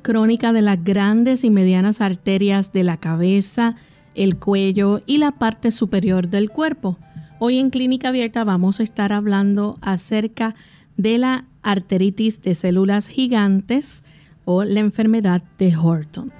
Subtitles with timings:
[0.00, 3.76] Crónica de las grandes y medianas arterias de la cabeza,
[4.14, 6.96] el cuello y la parte superior del cuerpo.
[7.38, 10.54] Hoy en Clínica Abierta vamos a estar hablando acerca
[10.96, 14.02] de la arteritis de células gigantes
[14.46, 16.32] o la enfermedad de Horton.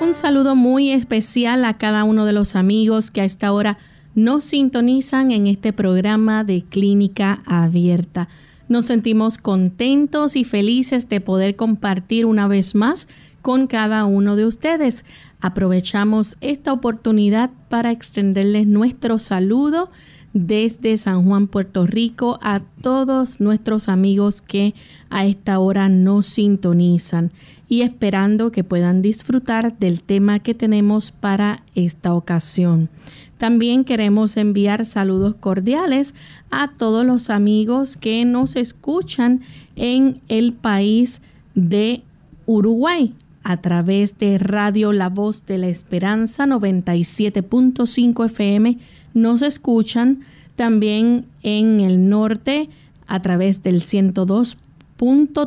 [0.00, 3.76] Un saludo muy especial a cada uno de los amigos que a esta hora
[4.18, 8.28] nos sintonizan en este programa de Clínica Abierta.
[8.68, 13.08] Nos sentimos contentos y felices de poder compartir una vez más
[13.42, 15.04] con cada uno de ustedes.
[15.40, 19.88] Aprovechamos esta oportunidad para extenderles nuestro saludo
[20.34, 24.74] desde San Juan, Puerto Rico, a todos nuestros amigos que
[25.10, 27.30] a esta hora nos sintonizan
[27.68, 32.88] y esperando que puedan disfrutar del tema que tenemos para esta ocasión.
[33.38, 36.14] También queremos enviar saludos cordiales
[36.50, 39.40] a todos los amigos que nos escuchan
[39.76, 41.22] en el país
[41.54, 42.02] de
[42.46, 48.78] Uruguay a través de Radio La Voz de la Esperanza 97.5 FM.
[49.14, 50.20] Nos escuchan
[50.56, 52.68] también en el norte
[53.06, 54.58] a través del 102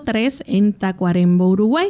[0.06, 1.90] 3 en Tacuarembo, Uruguay.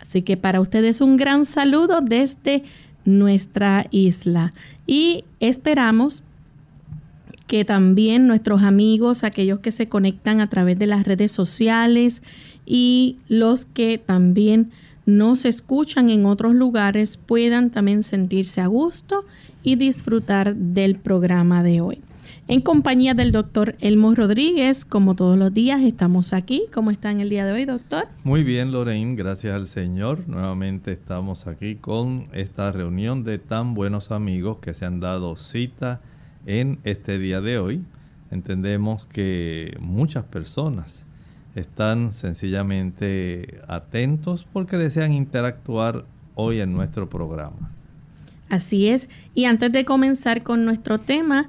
[0.00, 2.62] Así que para ustedes un gran saludo desde
[3.04, 4.52] nuestra isla.
[4.86, 6.22] Y esperamos
[7.46, 12.22] que también nuestros amigos, aquellos que se conectan a través de las redes sociales
[12.64, 14.70] y los que también
[15.06, 19.24] nos escuchan en otros lugares puedan también sentirse a gusto
[19.64, 21.98] y disfrutar del programa de hoy
[22.50, 24.84] en compañía del doctor Elmo Rodríguez.
[24.84, 26.64] Como todos los días, estamos aquí.
[26.74, 28.08] ¿Cómo está en el día de hoy, doctor?
[28.24, 30.24] Muy bien, Lorraine, gracias al Señor.
[30.26, 36.00] Nuevamente estamos aquí con esta reunión de tan buenos amigos que se han dado cita
[36.44, 37.84] en este día de hoy.
[38.32, 41.06] Entendemos que muchas personas
[41.54, 47.70] están sencillamente atentos porque desean interactuar hoy en nuestro programa.
[48.48, 49.08] Así es.
[49.36, 51.48] Y antes de comenzar con nuestro tema,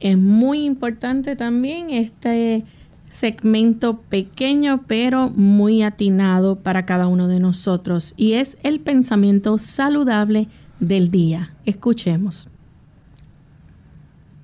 [0.00, 2.64] es muy importante también este
[3.10, 10.48] segmento pequeño pero muy atinado para cada uno de nosotros y es el pensamiento saludable
[10.80, 11.54] del día.
[11.64, 12.50] Escuchemos.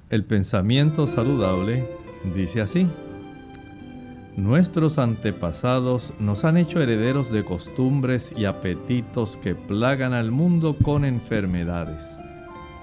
[0.09, 1.87] El pensamiento saludable
[2.35, 2.87] dice así.
[4.37, 11.05] Nuestros antepasados nos han hecho herederos de costumbres y apetitos que plagan al mundo con
[11.05, 12.12] enfermedades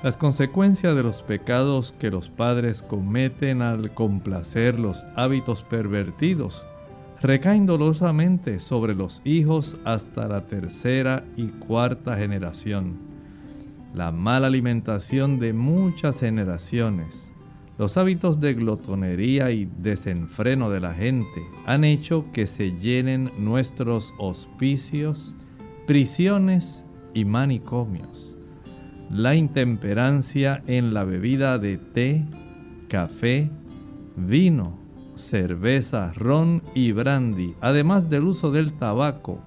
[0.01, 6.65] las consecuencias de los pecados que los padres cometen al complacer los hábitos pervertidos
[7.21, 12.97] recaen dolorosamente sobre los hijos hasta la tercera y cuarta generación.
[13.93, 17.29] La mala alimentación de muchas generaciones,
[17.77, 24.13] los hábitos de glotonería y desenfreno de la gente han hecho que se llenen nuestros
[24.17, 25.35] hospicios,
[25.85, 28.28] prisiones y manicomios
[29.09, 32.25] la intemperancia en la bebida de té,
[32.87, 33.49] café,
[34.15, 34.77] vino,
[35.15, 39.39] cerveza, ron y brandy, además del uso del tabaco,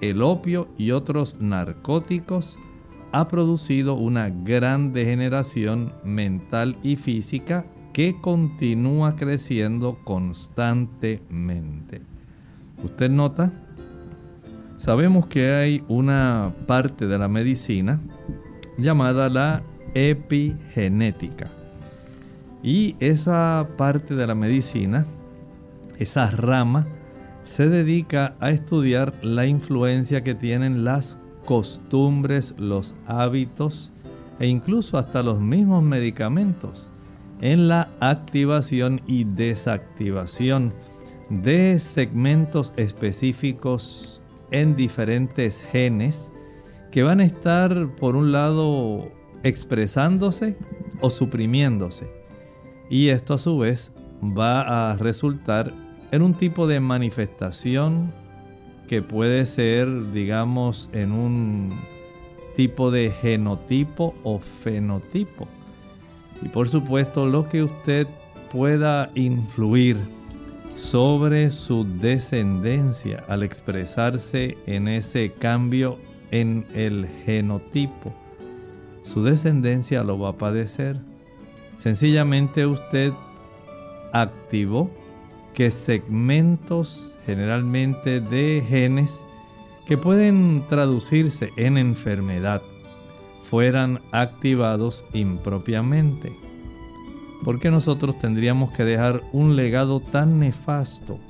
[0.00, 2.58] el opio y otros narcóticos,
[3.10, 7.64] ha producido una gran degeneración mental y física
[7.94, 12.02] que continúa creciendo constantemente.
[12.84, 13.50] ¿Usted nota?
[14.76, 17.98] Sabemos que hay una parte de la medicina
[18.78, 19.62] llamada la
[19.94, 21.50] epigenética.
[22.62, 25.06] Y esa parte de la medicina,
[25.98, 26.86] esa rama,
[27.44, 33.90] se dedica a estudiar la influencia que tienen las costumbres, los hábitos
[34.38, 36.90] e incluso hasta los mismos medicamentos
[37.40, 40.74] en la activación y desactivación
[41.30, 44.20] de segmentos específicos
[44.50, 46.32] en diferentes genes
[46.90, 49.10] que van a estar por un lado
[49.42, 50.56] expresándose
[51.00, 52.10] o suprimiéndose.
[52.90, 53.92] Y esto a su vez
[54.22, 55.72] va a resultar
[56.10, 58.12] en un tipo de manifestación
[58.86, 61.70] que puede ser, digamos, en un
[62.56, 65.46] tipo de genotipo o fenotipo.
[66.42, 68.06] Y por supuesto, lo que usted
[68.50, 69.98] pueda influir
[70.74, 75.98] sobre su descendencia al expresarse en ese cambio
[76.30, 78.12] en el genotipo,
[79.02, 80.98] su descendencia lo va a padecer.
[81.76, 83.12] Sencillamente usted
[84.12, 84.90] activó
[85.54, 89.20] que segmentos generalmente de genes
[89.86, 92.62] que pueden traducirse en enfermedad
[93.42, 96.32] fueran activados impropiamente.
[97.44, 101.20] porque nosotros tendríamos que dejar un legado tan nefasto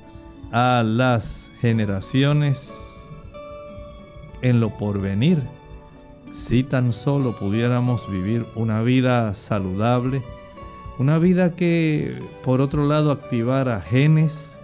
[0.51, 2.88] a las generaciones
[4.41, 5.41] en lo porvenir?
[6.31, 10.21] Si tan solo pudiéramos vivir una vida saludable,
[10.99, 14.57] una vida que por otro lado activara genes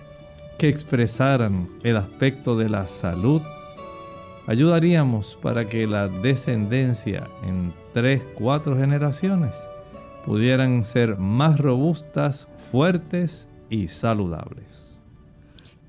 [0.57, 3.41] que expresaran el aspecto de la salud,
[4.47, 9.55] ayudaríamos para que la descendencia en tres, cuatro generaciones
[10.25, 14.74] pudieran ser más robustas, fuertes y saludables.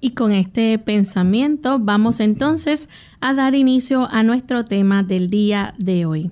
[0.06, 2.88] Y con este pensamiento vamos entonces
[3.20, 6.30] a dar inicio a nuestro tema del día de hoy.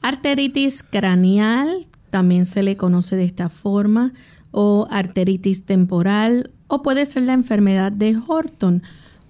[0.00, 4.14] Arteritis craneal también se le conoce de esta forma,
[4.52, 8.82] o arteritis temporal, o puede ser la enfermedad de Horton.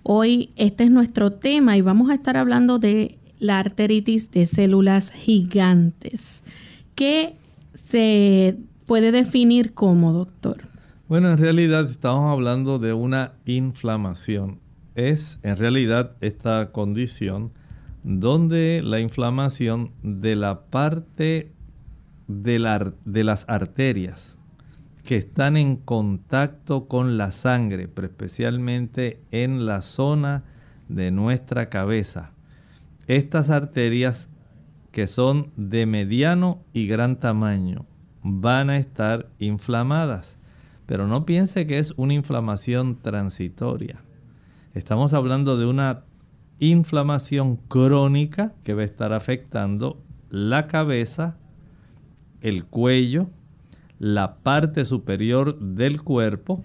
[0.05, 5.11] Hoy este es nuestro tema y vamos a estar hablando de la arteritis de células
[5.11, 6.45] gigantes.
[6.95, 7.35] ¿Qué
[7.75, 8.57] se
[8.87, 10.70] puede definir como, doctor?
[11.11, 14.61] Bueno, en realidad estamos hablando de una inflamación.
[14.95, 17.51] Es en realidad esta condición
[18.05, 21.51] donde la inflamación de la parte
[22.29, 24.39] de, de las arterias
[25.03, 30.45] que están en contacto con la sangre, pero especialmente en la zona
[30.89, 32.31] de nuestra cabeza.
[33.09, 34.29] Estas arterias
[34.93, 37.85] que son de mediano y gran tamaño
[38.23, 40.39] van a estar inflamadas,
[40.91, 44.03] pero no piense que es una inflamación transitoria.
[44.75, 46.03] Estamos hablando de una
[46.59, 51.37] inflamación crónica que va a estar afectando la cabeza,
[52.41, 53.31] el cuello,
[54.01, 56.65] la parte superior del cuerpo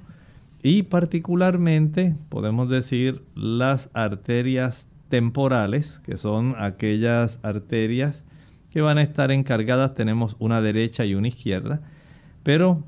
[0.64, 8.24] y particularmente podemos decir las arterias temporales, que son aquellas arterias
[8.72, 11.84] que van a estar encargadas, tenemos una derecha y una izquierda,
[12.42, 12.84] pero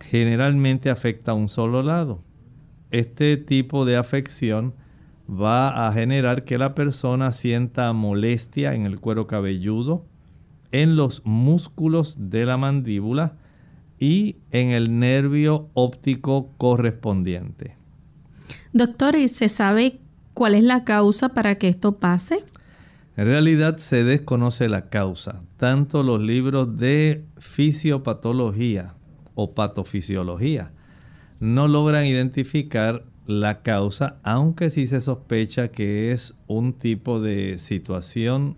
[0.00, 2.22] generalmente afecta a un solo lado.
[2.90, 4.74] Este tipo de afección
[5.28, 10.04] va a generar que la persona sienta molestia en el cuero cabelludo,
[10.72, 13.36] en los músculos de la mandíbula
[13.98, 17.76] y en el nervio óptico correspondiente.
[18.72, 20.00] Doctor, ¿y se sabe
[20.34, 22.44] cuál es la causa para que esto pase?
[23.16, 25.42] En realidad se desconoce la causa.
[25.56, 28.95] Tanto los libros de fisiopatología
[29.36, 30.72] o patofisiología
[31.38, 38.56] no logran identificar la causa, aunque sí se sospecha que es un tipo de situación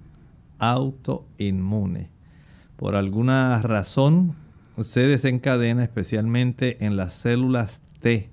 [0.58, 2.10] autoinmune.
[2.76, 4.34] Por alguna razón
[4.80, 8.30] se desencadena especialmente en las células T,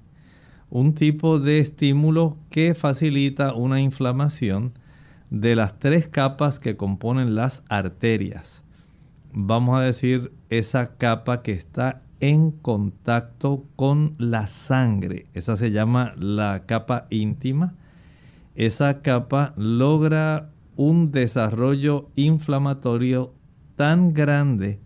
[0.70, 4.74] un tipo de estímulo que facilita una inflamación
[5.32, 8.64] de las tres capas que componen las arterias.
[9.34, 15.28] Vamos a decir esa capa que está en contacto con la sangre.
[15.34, 17.74] Esa se llama la capa íntima.
[18.56, 23.34] Esa capa logra un desarrollo inflamatorio
[23.76, 24.80] tan grande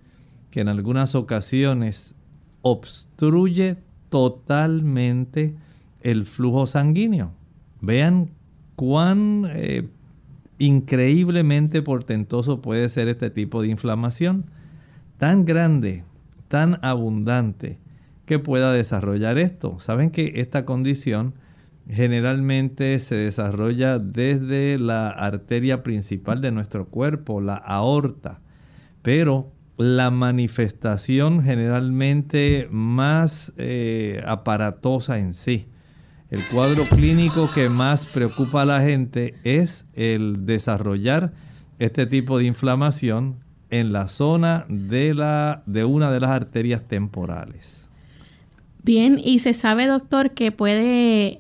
[0.51, 2.15] que en algunas ocasiones
[2.61, 3.77] obstruye
[4.09, 5.55] totalmente
[6.01, 7.31] el flujo sanguíneo.
[7.81, 8.31] Vean
[8.75, 9.87] cuán eh,
[10.57, 14.45] increíblemente portentoso puede ser este tipo de inflamación.
[15.17, 16.03] Tan grande,
[16.49, 17.79] tan abundante
[18.25, 19.79] que pueda desarrollar esto.
[19.79, 21.35] Saben que esta condición
[21.89, 28.41] generalmente se desarrolla desde la arteria principal de nuestro cuerpo, la aorta,
[29.01, 35.69] pero la manifestación generalmente más eh, aparatosa en sí
[36.29, 41.33] el cuadro clínico que más preocupa a la gente es el desarrollar
[41.79, 43.37] este tipo de inflamación
[43.69, 47.89] en la zona de, la, de una de las arterias temporales.
[48.83, 51.39] Bien, y se sabe, doctor, que puede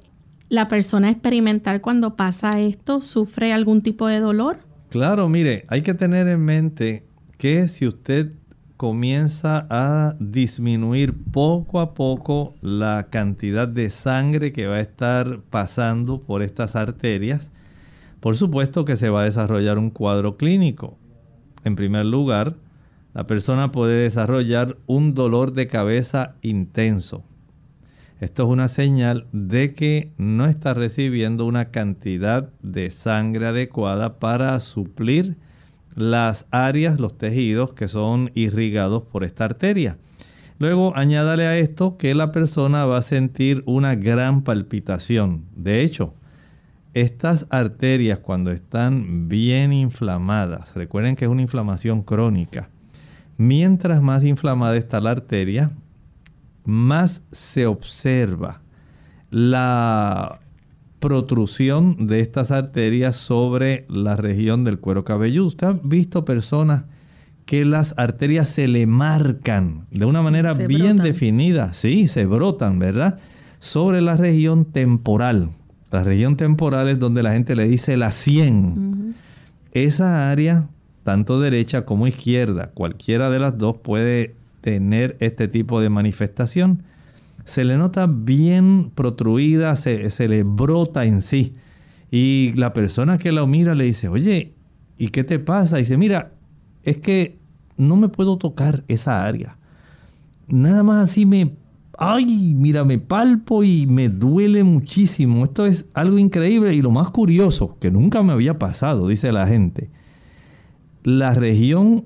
[0.49, 4.57] la persona experimentar cuando pasa esto, sufre algún tipo de dolor.
[4.89, 7.03] Claro, mire, hay que tener en mente
[7.37, 8.33] que si usted
[8.75, 16.21] comienza a disminuir poco a poco la cantidad de sangre que va a estar pasando
[16.21, 17.51] por estas arterias,
[18.19, 20.98] por supuesto que se va a desarrollar un cuadro clínico.
[21.63, 22.55] En primer lugar,
[23.13, 27.23] la persona puede desarrollar un dolor de cabeza intenso.
[28.19, 34.59] Esto es una señal de que no está recibiendo una cantidad de sangre adecuada para
[34.59, 35.37] suplir
[35.95, 39.97] las áreas, los tejidos que son irrigados por esta arteria.
[40.59, 45.45] Luego añádale a esto que la persona va a sentir una gran palpitación.
[45.55, 46.13] De hecho,
[46.93, 52.69] estas arterias cuando están bien inflamadas, recuerden que es una inflamación crónica,
[53.37, 55.71] mientras más inflamada está la arteria,
[56.65, 58.61] más se observa
[59.29, 60.39] la
[60.99, 65.47] protrusión de estas arterias sobre la región del cuero cabelludo.
[65.47, 66.83] Usted ha visto personas
[67.45, 73.19] que las arterias se le marcan de una manera bien definida, sí, se brotan, ¿verdad?
[73.59, 75.49] Sobre la región temporal.
[75.91, 79.15] La región temporal es donde la gente le dice la 100.
[79.71, 80.67] Esa área,
[81.03, 86.83] tanto derecha como izquierda, cualquiera de las dos puede tener este tipo de manifestación
[87.49, 91.55] se le nota bien protruida, se, le brota en sí.
[92.11, 94.53] Y la persona que lo mira le dice, oye,
[94.97, 95.79] ¿y qué te pasa?
[95.79, 96.33] Y dice, mira,
[96.83, 97.39] es que
[97.75, 99.57] no me puedo tocar esa área.
[100.47, 101.55] Nada más así me,
[101.99, 105.43] ay, mira, me palpo y me duele muchísimo.
[105.43, 109.45] Esto es algo increíble y lo más curioso, que nunca me había pasado, dice la
[109.47, 109.89] gente.
[111.03, 112.05] La región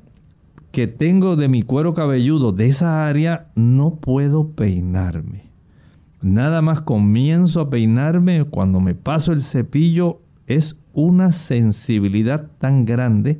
[0.71, 5.43] que tengo de mi cuero cabelludo, de esa área, no puedo peinarme.
[6.21, 13.39] Nada más comienzo a peinarme, cuando me paso el cepillo, es una sensibilidad tan grande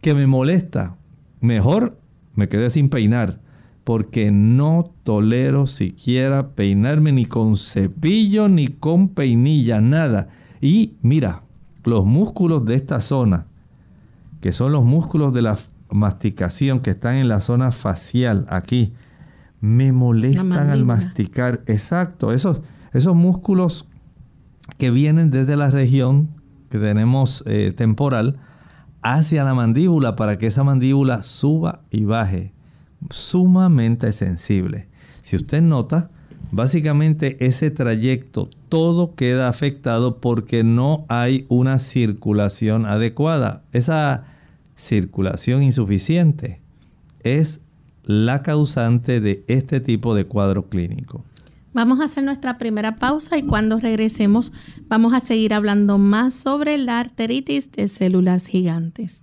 [0.00, 0.94] que me molesta.
[1.40, 1.98] Mejor
[2.34, 3.40] me quedé sin peinar,
[3.88, 10.28] porque no tolero siquiera peinarme ni con cepillo ni con peinilla, nada.
[10.60, 11.44] Y mira,
[11.84, 13.46] los músculos de esta zona,
[14.42, 18.92] que son los músculos de la masticación que están en la zona facial aquí,
[19.62, 21.62] me molestan al masticar.
[21.64, 22.60] Exacto, esos,
[22.92, 23.88] esos músculos
[24.76, 26.28] que vienen desde la región
[26.68, 28.38] que tenemos eh, temporal
[29.00, 32.52] hacia la mandíbula para que esa mandíbula suba y baje.
[33.10, 34.88] Sumamente sensible.
[35.22, 36.10] Si usted nota,
[36.50, 43.62] básicamente ese trayecto todo queda afectado porque no hay una circulación adecuada.
[43.72, 44.24] Esa
[44.76, 46.60] circulación insuficiente
[47.22, 47.60] es
[48.04, 51.24] la causante de este tipo de cuadro clínico.
[51.74, 54.52] Vamos a hacer nuestra primera pausa y cuando regresemos
[54.88, 59.22] vamos a seguir hablando más sobre la arteritis de células gigantes.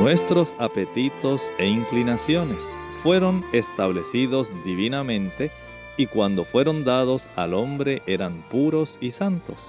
[0.00, 2.66] Nuestros apetitos e inclinaciones
[3.02, 5.50] fueron establecidos divinamente
[5.98, 9.62] y cuando fueron dados al hombre eran puros y santos.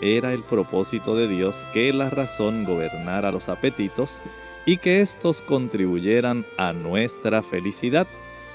[0.00, 4.20] Era el propósito de Dios que la razón gobernara los apetitos
[4.66, 8.08] y que éstos contribuyeran a nuestra felicidad.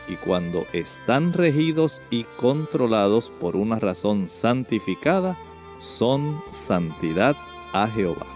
[0.10, 5.38] Y cuando están regidos y controlados por una razón santificada,
[5.80, 7.38] son santidad
[7.72, 8.33] a Jehová.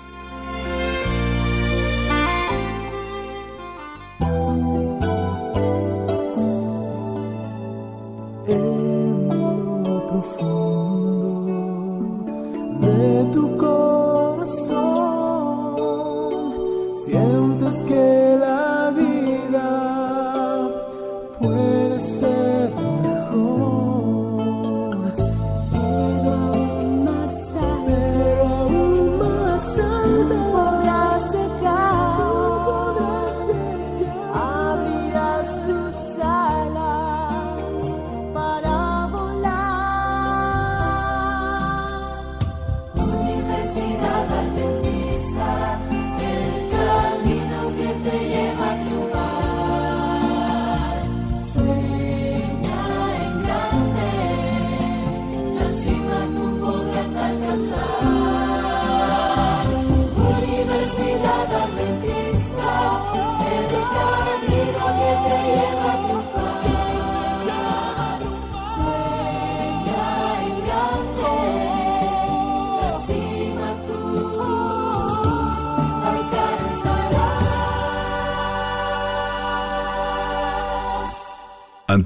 [17.83, 18.16] Que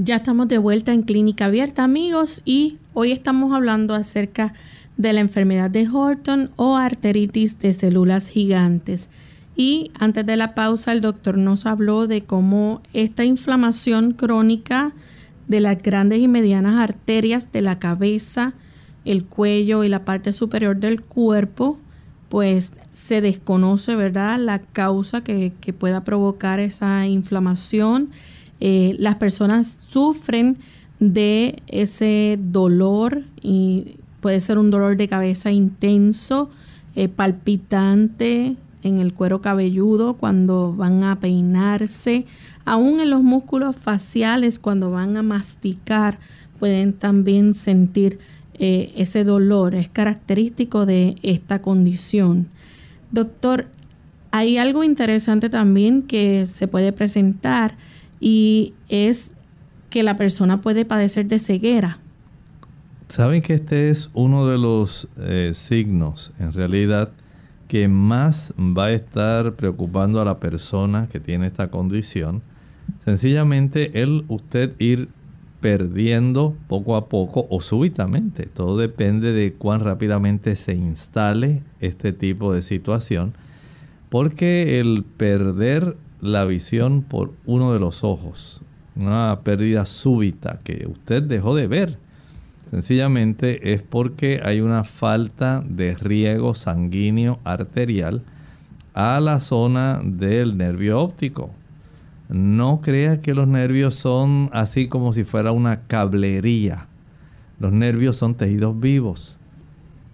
[0.00, 4.52] Ya estamos de vuelta en Clínica Abierta, amigos, y hoy estamos hablando acerca
[4.96, 9.08] de la enfermedad de Horton o arteritis de células gigantes.
[9.56, 14.92] Y antes de la pausa, el doctor nos habló de cómo esta inflamación crónica
[15.48, 18.54] de las grandes y medianas arterias de la cabeza,
[19.04, 21.76] el cuello y la parte superior del cuerpo,
[22.28, 28.10] pues se desconoce, ¿verdad?, la causa que, que pueda provocar esa inflamación.
[28.60, 30.56] Eh, las personas sufren
[31.00, 36.50] de ese dolor y puede ser un dolor de cabeza intenso,
[36.96, 42.26] eh, palpitante en el cuero cabelludo cuando van a peinarse,
[42.64, 46.18] aún en los músculos faciales cuando van a masticar
[46.58, 48.18] pueden también sentir
[48.58, 52.48] eh, ese dolor, es característico de esta condición.
[53.12, 53.66] Doctor,
[54.32, 57.76] hay algo interesante también que se puede presentar
[58.20, 59.32] y es
[59.90, 61.98] que la persona puede padecer de ceguera.
[63.08, 67.10] Saben que este es uno de los eh, signos, en realidad,
[67.66, 72.42] que más va a estar preocupando a la persona que tiene esta condición.
[73.04, 75.08] Sencillamente, el usted ir
[75.60, 78.46] perdiendo poco a poco o súbitamente.
[78.46, 83.34] Todo depende de cuán rápidamente se instale este tipo de situación.
[84.08, 88.62] Porque el perder la visión por uno de los ojos,
[88.96, 91.98] una pérdida súbita que usted dejó de ver,
[92.70, 98.22] sencillamente es porque hay una falta de riego sanguíneo arterial
[98.94, 101.50] a la zona del nervio óptico.
[102.28, 106.86] No crea que los nervios son así como si fuera una cablería.
[107.58, 109.38] Los nervios son tejidos vivos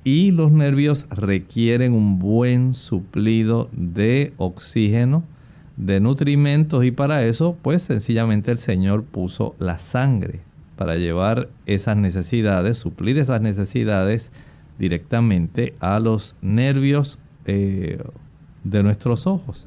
[0.04, 5.24] y los nervios requieren un buen suplido de oxígeno,
[5.76, 10.40] de nutrimentos y para eso pues sencillamente el Señor puso la sangre
[10.76, 14.30] para llevar esas necesidades, suplir esas necesidades
[14.78, 18.02] directamente a los nervios eh,
[18.64, 19.66] de nuestros ojos.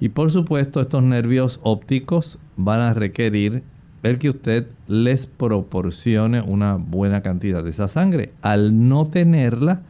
[0.00, 3.62] Y por supuesto estos nervios ópticos van a requerir
[4.02, 8.32] el que usted les proporcione una buena cantidad de esa sangre.
[8.42, 9.80] Al no tenerla,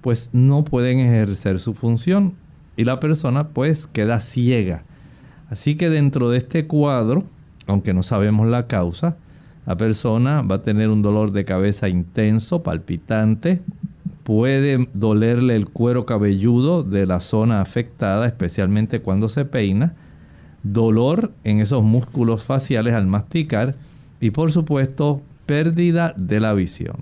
[0.00, 2.34] pues no pueden ejercer su función
[2.76, 4.84] y la persona pues queda ciega.
[5.50, 7.24] Así que dentro de este cuadro,
[7.66, 9.16] aunque no sabemos la causa,
[9.66, 13.60] la persona va a tener un dolor de cabeza intenso, palpitante,
[14.24, 19.94] puede dolerle el cuero cabelludo de la zona afectada, especialmente cuando se peina,
[20.62, 23.74] dolor en esos músculos faciales al masticar
[24.20, 26.96] y por supuesto pérdida de la visión.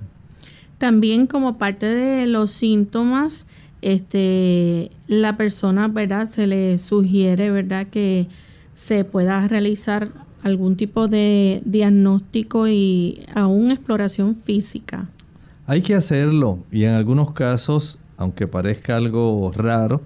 [0.78, 3.46] También como parte de los síntomas,
[3.82, 6.28] este, la persona, ¿verdad?
[6.28, 7.86] Se le sugiere, ¿verdad?
[7.86, 8.26] Que
[8.74, 10.08] se pueda realizar
[10.42, 15.08] algún tipo de diagnóstico y aún exploración física.
[15.66, 20.00] Hay que hacerlo y en algunos casos, aunque parezca algo raro,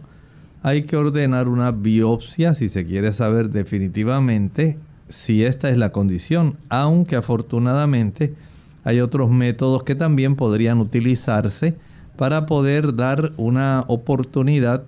[0.63, 6.57] hay que ordenar una biopsia si se quiere saber definitivamente si esta es la condición,
[6.69, 8.35] aunque afortunadamente
[8.83, 11.77] hay otros métodos que también podrían utilizarse
[12.17, 14.85] para poder dar una oportunidad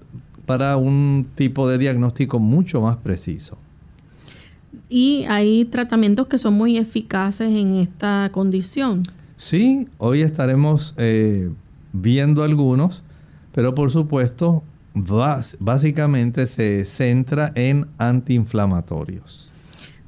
[0.47, 3.59] para un tipo de diagnóstico mucho más preciso.
[4.89, 9.03] Y hay tratamientos que son muy eficaces en esta condición.
[9.37, 11.51] Sí, hoy estaremos eh,
[11.93, 13.03] viendo algunos,
[13.53, 14.63] pero por supuesto,
[14.95, 19.51] bas- básicamente se centra en antiinflamatorios.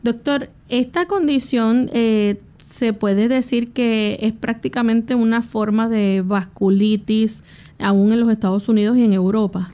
[0.03, 7.43] Doctor, esta condición eh, se puede decir que es prácticamente una forma de vasculitis
[7.79, 9.73] aún en los Estados Unidos y en Europa.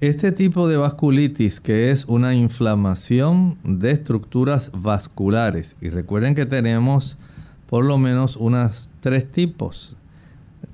[0.00, 7.18] Este tipo de vasculitis, que es una inflamación de estructuras vasculares, y recuerden que tenemos
[7.66, 9.94] por lo menos unas tres tipos,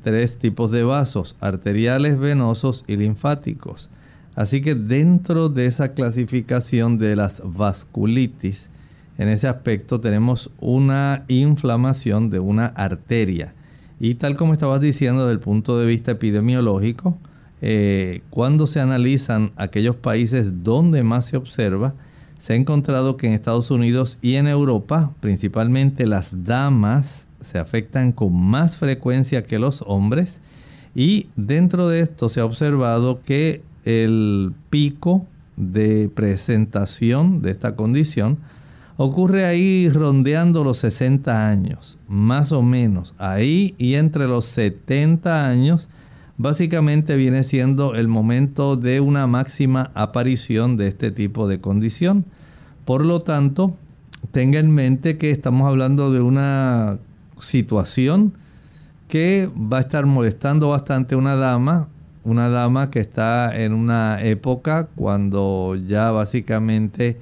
[0.02, 3.90] tres tipos de vasos, arteriales, venosos y linfáticos.
[4.36, 8.70] Así que dentro de esa clasificación de las vasculitis,
[9.18, 13.54] en ese aspecto tenemos una inflamación de una arteria.
[14.00, 17.18] Y tal como estabas diciendo desde el punto de vista epidemiológico,
[17.60, 21.94] eh, cuando se analizan aquellos países donde más se observa,
[22.38, 28.12] se ha encontrado que en Estados Unidos y en Europa, principalmente las damas se afectan
[28.12, 30.40] con más frecuencia que los hombres.
[30.94, 35.26] Y dentro de esto se ha observado que el pico
[35.56, 38.38] de presentación de esta condición
[38.98, 43.14] ocurre ahí rondeando los 60 años, más o menos.
[43.16, 45.88] Ahí y entre los 70 años,
[46.36, 52.24] básicamente viene siendo el momento de una máxima aparición de este tipo de condición.
[52.84, 53.76] Por lo tanto,
[54.32, 56.98] tenga en mente que estamos hablando de una
[57.38, 58.34] situación
[59.06, 61.86] que va a estar molestando bastante a una dama,
[62.24, 67.16] una dama que está en una época cuando ya básicamente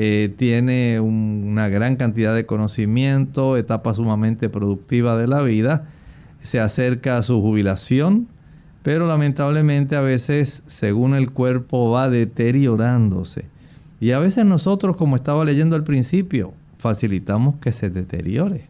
[0.00, 5.88] eh, tiene una gran cantidad de conocimiento, etapa sumamente productiva de la vida,
[6.40, 8.28] se acerca a su jubilación,
[8.84, 13.46] pero lamentablemente a veces según el cuerpo va deteriorándose.
[13.98, 18.68] Y a veces nosotros, como estaba leyendo al principio, facilitamos que se deteriore,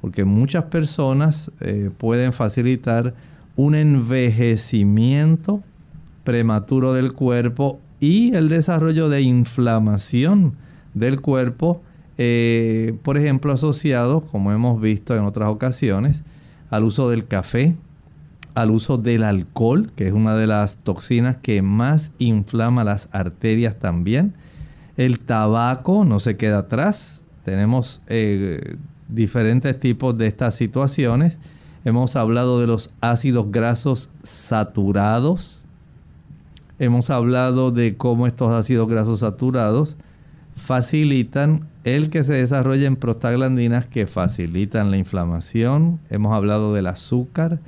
[0.00, 3.14] porque muchas personas eh, pueden facilitar
[3.56, 5.60] un envejecimiento
[6.22, 10.54] prematuro del cuerpo y el desarrollo de inflamación
[10.98, 11.82] del cuerpo,
[12.18, 16.24] eh, por ejemplo, asociado, como hemos visto en otras ocasiones,
[16.70, 17.76] al uso del café,
[18.54, 23.78] al uso del alcohol, que es una de las toxinas que más inflama las arterias
[23.78, 24.34] también.
[24.96, 27.22] El tabaco no se queda atrás.
[27.44, 28.76] Tenemos eh,
[29.08, 31.38] diferentes tipos de estas situaciones.
[31.84, 35.64] Hemos hablado de los ácidos grasos saturados,
[36.80, 39.96] hemos hablado de cómo estos ácidos grasos saturados
[40.58, 46.00] facilitan el que se desarrollen prostaglandinas que facilitan la inflamación.
[46.10, 47.60] Hemos hablado del azúcar.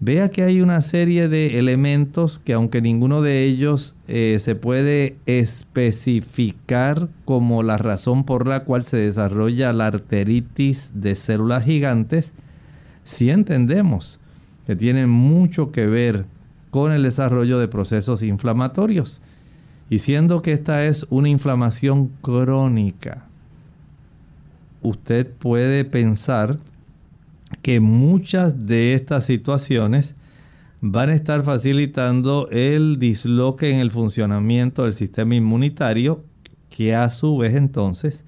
[0.00, 5.16] Vea que hay una serie de elementos que aunque ninguno de ellos eh, se puede
[5.24, 12.34] especificar como la razón por la cual se desarrolla la arteritis de células gigantes,
[13.02, 14.20] sí entendemos
[14.66, 16.26] que tienen mucho que ver
[16.70, 19.22] con el desarrollo de procesos inflamatorios.
[19.90, 23.26] Y siendo que esta es una inflamación crónica,
[24.82, 26.58] usted puede pensar
[27.62, 30.14] que muchas de estas situaciones
[30.80, 36.24] van a estar facilitando el disloque en el funcionamiento del sistema inmunitario,
[36.68, 38.24] que a su vez entonces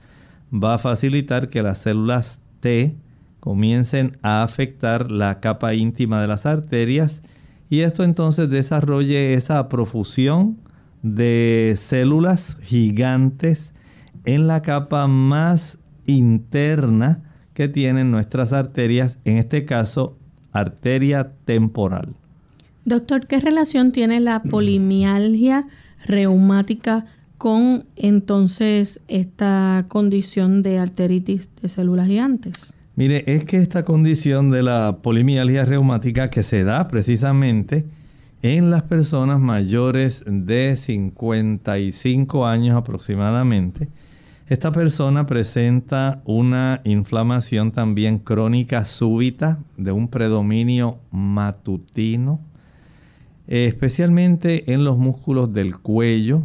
[0.53, 2.97] va a facilitar que las células T
[3.40, 7.23] comiencen a afectar la capa íntima de las arterias
[7.69, 10.57] y esto entonces desarrolle esa profusión
[11.14, 13.73] de células gigantes
[14.25, 17.23] en la capa más interna
[17.55, 20.19] que tienen nuestras arterias, en este caso
[20.53, 22.14] arteria temporal.
[22.85, 25.66] Doctor, ¿qué relación tiene la polimialgia
[26.07, 27.07] reumática
[27.38, 32.75] con entonces esta condición de arteritis de células gigantes?
[32.95, 37.85] Mire, es que esta condición de la polimialgia reumática que se da precisamente
[38.42, 43.88] en las personas mayores de 55 años aproximadamente,
[44.49, 52.40] esta persona presenta una inflamación también crónica súbita de un predominio matutino,
[53.49, 56.42] especialmente en los músculos del cuello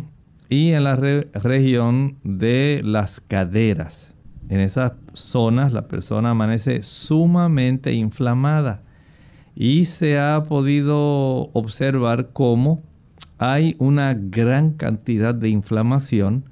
[0.50, 4.16] y en la región de las caderas.
[4.50, 8.84] En esas zonas la persona amanece sumamente inflamada
[9.56, 12.84] y se ha podido observar cómo
[13.38, 16.46] hay una gran cantidad de inflamación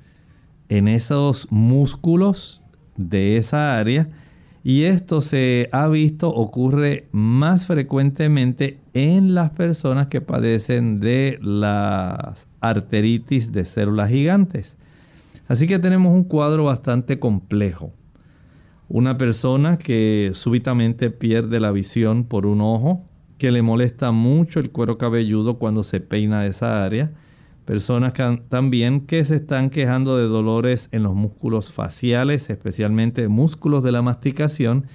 [0.69, 2.61] en esos músculos
[2.97, 4.09] de esa área
[4.63, 12.47] y esto se ha visto ocurre más frecuentemente en las personas que padecen de las
[12.59, 14.75] arteritis de células gigantes.
[15.47, 17.93] Así que tenemos un cuadro bastante complejo.
[18.89, 23.05] Una persona que súbitamente pierde la visión por un ojo,
[23.37, 27.11] que le molesta mucho el cuero cabelludo cuando se peina esa área,
[27.65, 28.13] personas
[28.49, 34.01] también que se están quejando de dolores en los músculos faciales, especialmente músculos de la
[34.01, 34.87] masticación,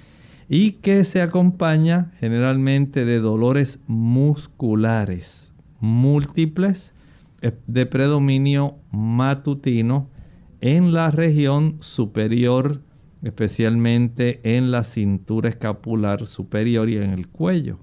[0.49, 6.93] y que se acompaña generalmente de dolores musculares múltiples
[7.41, 10.09] eh, de predominio matutino
[10.61, 12.81] en la región superior,
[13.25, 17.79] especialmente en la cintura escapular superior y en el cuello.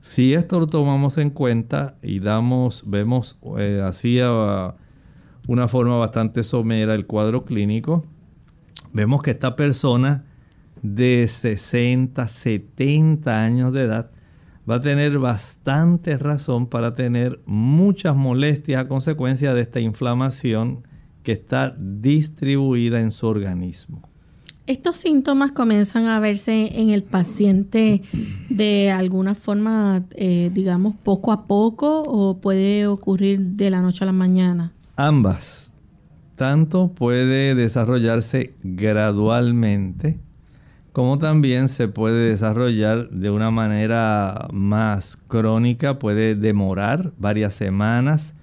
[0.00, 4.74] Si esto lo tomamos en cuenta y damos, vemos eh, así a
[5.46, 8.06] una forma bastante somera el cuadro clínico,
[8.94, 10.24] vemos que esta persona
[10.80, 14.10] de 60, 70 años de edad
[14.68, 20.88] va a tener bastante razón para tener muchas molestias a consecuencia de esta inflamación
[21.22, 24.15] que está distribuida en su organismo.
[24.66, 28.02] ¿Estos síntomas comienzan a verse en el paciente
[28.50, 34.06] de alguna forma, eh, digamos, poco a poco o puede ocurrir de la noche a
[34.06, 34.72] la mañana?
[34.96, 35.72] Ambas.
[36.34, 40.18] Tanto puede desarrollarse gradualmente
[40.96, 48.34] como también se puede desarrollar de una manera más crónica, puede demorar varias semanas,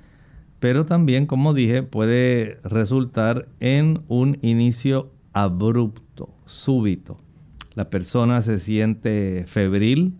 [0.60, 6.03] pero también, como dije, puede resultar en un inicio abrupto,
[6.54, 7.18] súbito.
[7.76, 10.14] La persona se siente febril,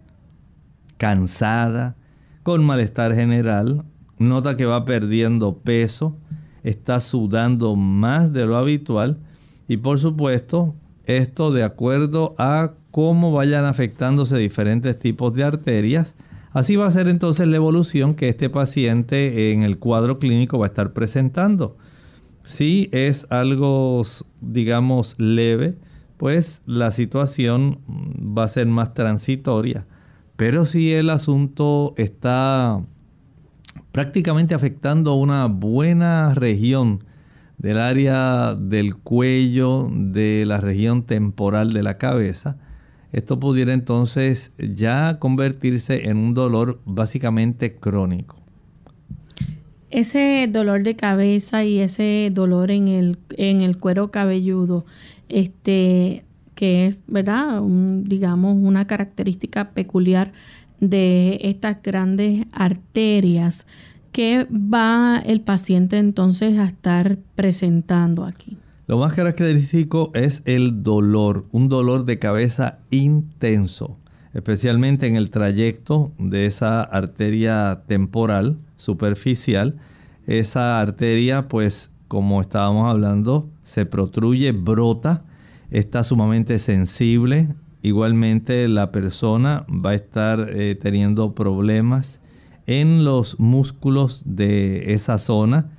[0.98, 1.96] cansada,
[2.44, 3.86] con malestar general,
[4.18, 6.18] nota que va perdiendo peso,
[6.64, 9.20] está sudando más de lo habitual
[9.68, 16.16] y por supuesto esto de acuerdo a cómo vayan afectándose diferentes tipos de arterias.
[16.52, 20.68] Así va a ser entonces la evolución que este paciente en el cuadro clínico va
[20.68, 21.78] a estar presentando.
[22.44, 24.04] Si es algo,
[24.42, 25.76] digamos, leve,
[26.24, 29.86] pues la situación va a ser más transitoria.
[30.38, 32.82] Pero si el asunto está
[33.92, 37.04] prácticamente afectando una buena región
[37.58, 42.56] del área del cuello, de la región temporal de la cabeza,
[43.12, 48.44] esto pudiera entonces ya convertirse en un dolor básicamente crónico
[49.94, 54.86] ese dolor de cabeza y ese dolor en el, en el cuero cabelludo,
[55.34, 57.62] este, que es, ¿verdad?
[58.04, 60.32] digamos, una característica peculiar
[60.80, 63.66] de estas grandes arterias
[64.12, 68.58] que va el paciente entonces a estar presentando aquí.
[68.86, 73.98] Lo más característico es el dolor, un dolor de cabeza intenso,
[74.34, 79.78] especialmente en el trayecto de esa arteria temporal superficial.
[80.28, 85.26] Esa arteria, pues como estábamos hablando, se protruye, brota,
[85.72, 87.48] está sumamente sensible.
[87.82, 92.20] Igualmente la persona va a estar eh, teniendo problemas
[92.68, 95.72] en los músculos de esa zona.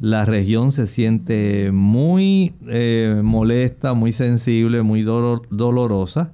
[0.00, 6.32] La región se siente muy eh, molesta, muy sensible, muy dolorosa.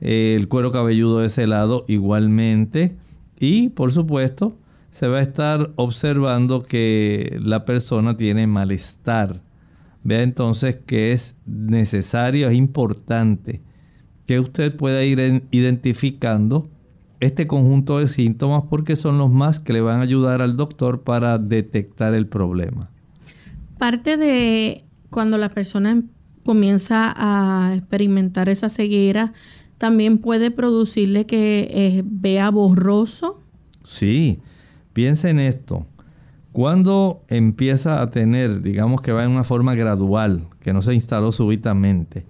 [0.00, 2.96] el cuero cabelludo de ese lado igualmente.
[3.38, 4.56] Y por supuesto,
[4.96, 9.42] se va a estar observando que la persona tiene malestar.
[10.04, 13.60] Vea entonces que es necesario, es importante
[14.24, 16.70] que usted pueda ir identificando
[17.20, 21.02] este conjunto de síntomas porque son los más que le van a ayudar al doctor
[21.02, 22.88] para detectar el problema.
[23.76, 26.04] Parte de cuando la persona
[26.42, 29.34] comienza a experimentar esa ceguera,
[29.76, 33.42] también puede producirle que eh, vea borroso.
[33.82, 34.40] Sí,
[34.96, 35.84] Piensa en esto.
[36.52, 41.32] Cuando empieza a tener, digamos que va en una forma gradual, que no se instaló
[41.32, 42.24] súbitamente,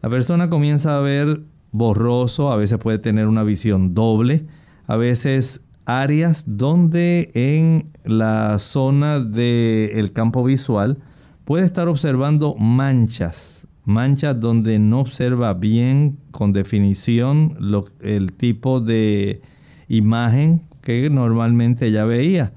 [0.00, 4.46] la persona comienza a ver borroso, a veces puede tener una visión doble,
[4.86, 10.98] a veces áreas donde en la zona del campo visual
[11.44, 17.58] puede estar observando manchas, manchas donde no observa bien con definición
[18.02, 19.42] el tipo de
[19.88, 22.52] imagen que normalmente ya veía.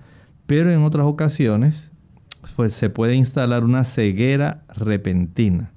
[0.46, 1.92] Pero en otras ocasiones,
[2.56, 5.72] pues se puede instalar una ceguera repentina.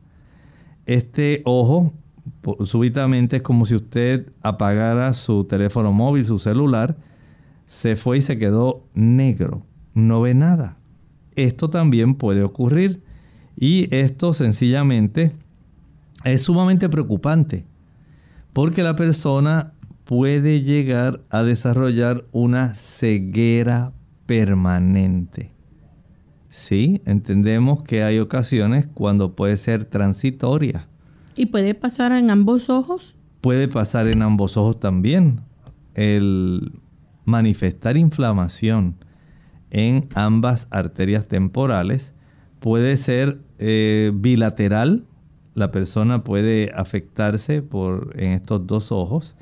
[0.84, 1.92] Este ojo,
[2.64, 6.96] súbitamente es como si usted apagara su teléfono móvil, su celular,
[7.66, 10.76] se fue y se quedó negro, no ve nada.
[11.36, 13.02] Esto también puede ocurrir
[13.56, 15.32] y esto sencillamente
[16.24, 17.64] es sumamente preocupante
[18.52, 19.72] porque la persona
[20.10, 23.92] puede llegar a desarrollar una ceguera
[24.26, 25.52] permanente.
[26.48, 30.88] Sí, entendemos que hay ocasiones cuando puede ser transitoria.
[31.36, 33.14] ¿Y puede pasar en ambos ojos?
[33.40, 35.42] Puede pasar en ambos ojos también.
[35.94, 36.72] El
[37.24, 38.96] manifestar inflamación
[39.70, 42.14] en ambas arterias temporales.
[42.58, 45.04] Puede ser eh, bilateral,
[45.54, 49.36] la persona puede afectarse por, en estos dos ojos.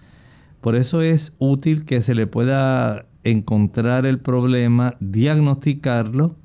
[0.60, 6.36] Por eso es útil que se le pueda encontrar el problema, diagnosticarlo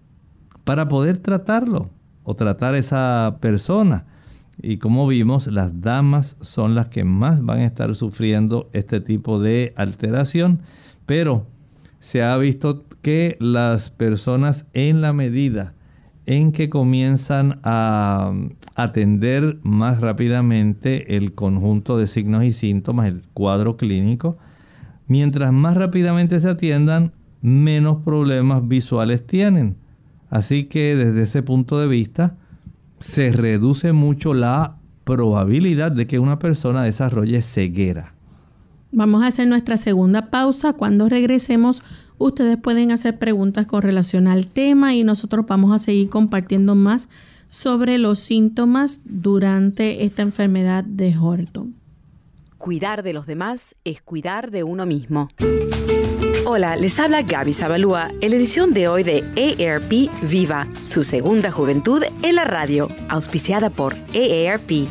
[0.63, 1.89] para poder tratarlo
[2.23, 4.05] o tratar a esa persona.
[4.61, 9.39] Y como vimos, las damas son las que más van a estar sufriendo este tipo
[9.39, 10.61] de alteración,
[11.05, 11.47] pero
[11.99, 15.73] se ha visto que las personas en la medida
[16.25, 18.33] en que comienzan a
[18.75, 24.37] atender más rápidamente el conjunto de signos y síntomas, el cuadro clínico,
[25.07, 29.75] mientras más rápidamente se atiendan, menos problemas visuales tienen.
[30.29, 32.37] Así que desde ese punto de vista,
[32.99, 38.13] se reduce mucho la probabilidad de que una persona desarrolle ceguera.
[38.93, 40.73] Vamos a hacer nuestra segunda pausa.
[40.73, 41.83] Cuando regresemos,
[42.17, 47.09] ustedes pueden hacer preguntas con relación al tema y nosotros vamos a seguir compartiendo más
[47.49, 51.75] sobre los síntomas durante esta enfermedad de Horton.
[52.57, 55.29] Cuidar de los demás es cuidar de uno mismo.
[56.45, 61.51] Hola, les habla Gaby Zabalúa en la edición de hoy de AARP Viva, su segunda
[61.51, 64.87] juventud en la radio, auspiciada por AARP.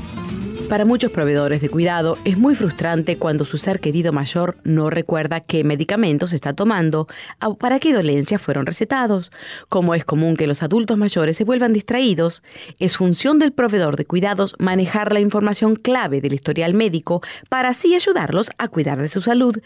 [0.72, 5.40] Para muchos proveedores de cuidado es muy frustrante cuando su ser querido mayor no recuerda
[5.40, 7.08] qué medicamentos está tomando
[7.44, 9.30] o para qué dolencias fueron recetados.
[9.68, 12.42] Como es común que los adultos mayores se vuelvan distraídos,
[12.78, 17.94] es función del proveedor de cuidados manejar la información clave del historial médico para así
[17.94, 19.58] ayudarlos a cuidar de su salud.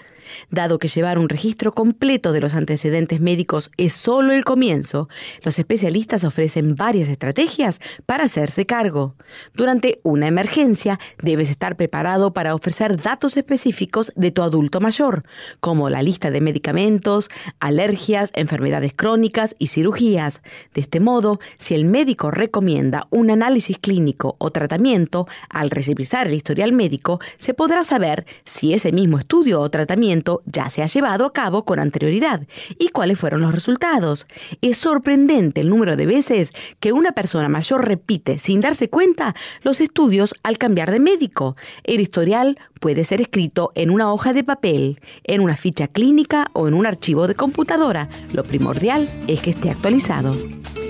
[0.51, 5.09] Dado que llevar un registro completo de los antecedentes médicos es solo el comienzo,
[5.45, 9.15] los especialistas ofrecen varias estrategias para hacerse cargo.
[9.55, 15.25] Durante una emergencia, debes estar preparado para ofrecer datos específicos de tu adulto mayor,
[15.61, 17.29] como la lista de medicamentos,
[17.61, 20.43] alergias, enfermedades crónicas y cirugías.
[20.75, 26.35] De este modo, si el médico recomienda un análisis clínico o tratamiento, al revisar el
[26.35, 31.27] historial médico, se podrá saber si ese mismo estudio o tratamiento ya se ha llevado
[31.27, 32.47] a cabo con anterioridad
[32.79, 34.27] y cuáles fueron los resultados.
[34.61, 39.81] Es sorprendente el número de veces que una persona mayor repite sin darse cuenta los
[39.81, 41.57] estudios al cambiar de médico.
[41.85, 46.69] El historial puede ser escrito en una hoja de papel, en una ficha clínica o
[46.69, 48.09] en un archivo de computadora.
[48.33, 50.35] Lo primordial es que esté actualizado.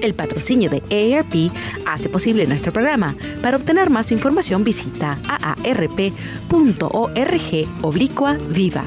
[0.03, 1.51] El patrocinio de AARP
[1.87, 3.15] hace posible nuestro programa.
[3.43, 6.87] Para obtener más información visita aarp.org
[7.83, 8.85] oblicua viva.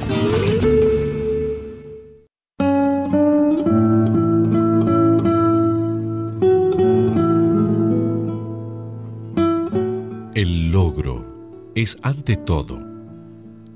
[10.42, 12.80] El logro es ante todo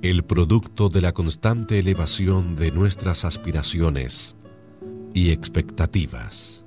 [0.02, 4.38] el producto de la constante elevación de nuestras aspiraciones
[5.14, 6.64] y expectativas.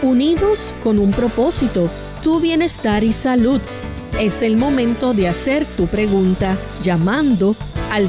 [0.00, 1.90] Unidos con un propósito,
[2.22, 3.60] tu bienestar y salud.
[4.18, 7.54] Es el momento de hacer tu pregunta llamando
[7.92, 8.08] al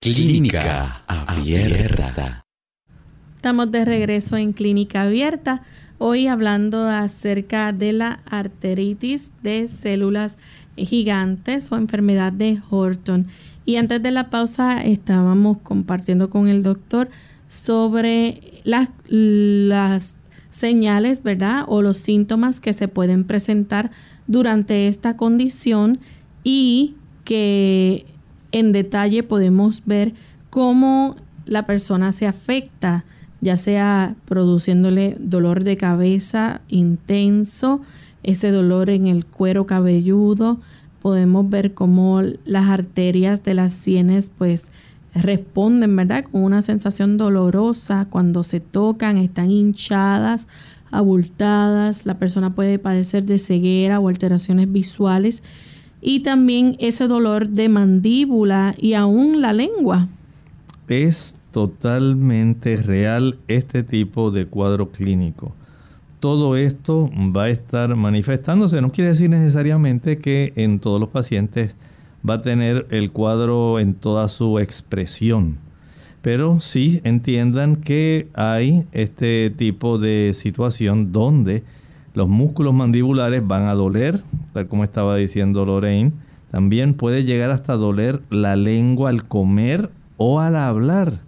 [0.00, 2.44] Clínica Abierta.
[3.34, 5.62] Estamos de regreso en Clínica Abierta,
[5.98, 10.38] hoy hablando acerca de la arteritis de células
[10.76, 13.26] gigantes o enfermedad de Horton.
[13.64, 17.08] Y antes de la pausa estábamos compartiendo con el doctor
[17.48, 20.14] sobre las, las
[20.52, 21.64] señales, ¿verdad?
[21.66, 23.90] O los síntomas que se pueden presentar
[24.28, 25.98] durante esta condición
[26.44, 26.94] y
[27.24, 28.06] que
[28.52, 30.14] en detalle podemos ver
[30.50, 33.04] cómo la persona se afecta,
[33.40, 37.80] ya sea produciéndole dolor de cabeza intenso,
[38.22, 40.60] ese dolor en el cuero cabelludo,
[41.00, 44.64] podemos ver cómo las arterias de las sienes pues
[45.14, 46.24] responden, ¿verdad?
[46.24, 50.46] Con una sensación dolorosa cuando se tocan, están hinchadas,
[50.90, 55.42] abultadas, la persona puede padecer de ceguera o alteraciones visuales
[56.00, 60.08] y también ese dolor de mandíbula y aún la lengua.
[60.88, 65.54] Es totalmente real este tipo de cuadro clínico.
[66.20, 68.80] todo esto va a estar manifestándose.
[68.80, 71.76] No quiere decir necesariamente que en todos los pacientes
[72.28, 75.58] va a tener el cuadro en toda su expresión.
[76.20, 81.62] Pero sí entiendan que hay este tipo de situación donde
[82.18, 86.10] los músculos mandibulares van a doler, tal como estaba diciendo Lorraine.
[86.50, 91.20] También puede llegar hasta doler la lengua al comer o al hablar.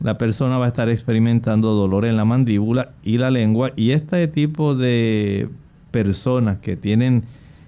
[0.00, 4.28] La persona va a estar experimentando dolor en la mandíbula y la lengua y este
[4.28, 5.48] tipo de
[5.90, 7.24] personas que tienen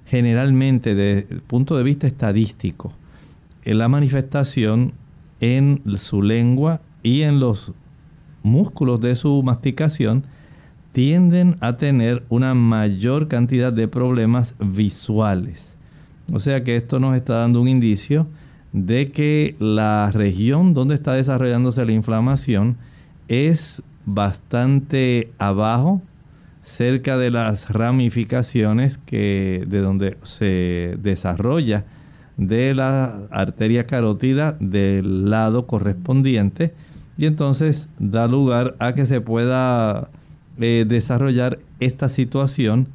[0.07, 2.93] generalmente desde el punto de vista estadístico
[3.65, 4.93] en la manifestación
[5.41, 7.73] en su lengua y en los
[8.45, 10.23] músculos de su masticación
[10.93, 15.77] tienden a tener una mayor cantidad de problemas visuales.
[16.33, 18.27] O sea que esto nos está dando un indicio
[18.73, 22.77] de que la región donde está desarrollándose la inflamación
[23.29, 26.03] es bastante abajo,
[26.63, 31.85] cerca de las ramificaciones que, de donde se desarrolla
[32.37, 36.73] de la arteria carótida del lado correspondiente
[37.19, 40.09] y entonces da lugar a que se pueda
[40.61, 42.89] desarrollar esta situación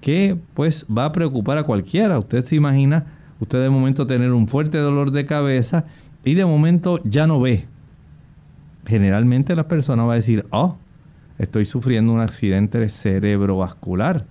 [0.00, 2.18] que pues va a preocupar a cualquiera.
[2.18, 3.06] Usted se imagina,
[3.40, 5.84] usted de momento tener un fuerte dolor de cabeza
[6.24, 7.66] y de momento ya no ve.
[8.84, 10.76] Generalmente la persona va a decir, oh,
[11.38, 14.26] estoy sufriendo un accidente cerebrovascular,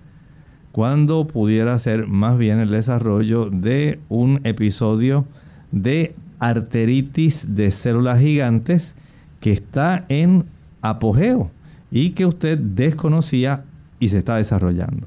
[0.72, 5.26] cuando pudiera ser más bien el desarrollo de un episodio
[5.70, 8.94] de arteritis de células gigantes
[9.40, 10.44] que está en
[10.82, 11.50] apogeo
[11.92, 13.64] y que usted desconocía
[14.00, 15.06] y se está desarrollando.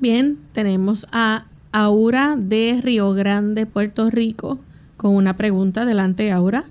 [0.00, 4.58] Bien, tenemos a Aura de Río Grande, Puerto Rico,
[4.96, 5.82] con una pregunta.
[5.82, 6.64] Adelante, Aura.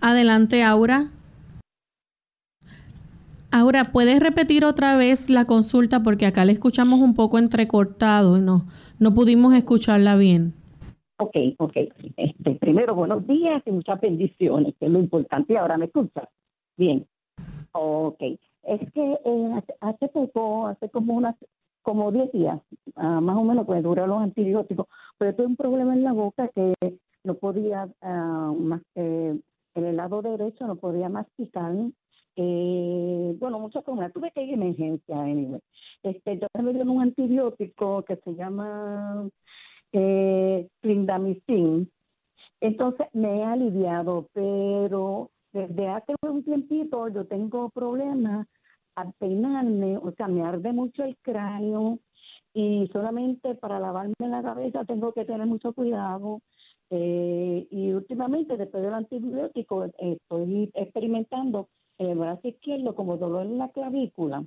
[0.00, 1.08] Adelante, Aura.
[3.52, 6.02] Ahora, ¿puedes repetir otra vez la consulta?
[6.02, 8.66] Porque acá le escuchamos un poco entrecortado, no,
[8.98, 10.52] no pudimos escucharla bien.
[11.18, 11.76] Ok, ok.
[12.16, 15.56] Este, primero, buenos días y muchas bendiciones, que es lo importante.
[15.56, 16.28] Ahora me escucha.
[16.76, 17.06] Bien.
[17.78, 18.20] Ok.
[18.62, 21.36] Es que eh, hace poco, hace como unas,
[21.82, 22.60] como 10 días,
[22.96, 24.86] ah, más o menos, pues los antibióticos,
[25.18, 26.74] pero tuve un problema en la boca que
[27.22, 29.38] no podía, uh, más, eh,
[29.74, 31.72] el lado derecho no podía masticar
[32.36, 34.12] eh, bueno, muchas cosas.
[34.12, 35.60] Tuve que ir a emergencia, anyway.
[36.02, 39.28] Este, yo me dieron un antibiótico que se llama
[39.92, 41.90] eh, clindamicin.
[42.60, 48.46] Entonces me he aliviado, pero desde hace un tiempito yo tengo problemas
[48.94, 51.98] al peinarme, o sea, me arde mucho el cráneo
[52.54, 56.40] y solamente para lavarme la cabeza tengo que tener mucho cuidado.
[56.88, 63.58] Eh, y últimamente, después del antibiótico, estoy experimentando en el brazo izquierdo como dolor en
[63.58, 64.44] la clavícula.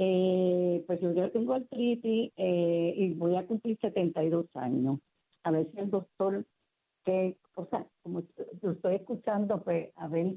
[0.00, 5.00] Eh, pues yo tengo artritis eh, y voy a cumplir 72 años.
[5.42, 6.44] A ver si el doctor,
[7.08, 8.22] que, o sea, como
[8.62, 10.34] yo estoy escuchando, pues a ver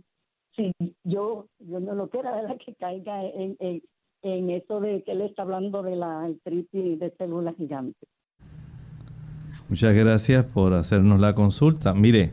[0.55, 0.71] si
[1.03, 2.55] yo, yo no lo quiero, ¿verdad?
[2.65, 3.81] Que caiga en, en,
[4.21, 8.07] en eso de que él está hablando de la artritis de células gigantes.
[9.67, 11.93] Muchas gracias por hacernos la consulta.
[11.93, 12.31] Mire,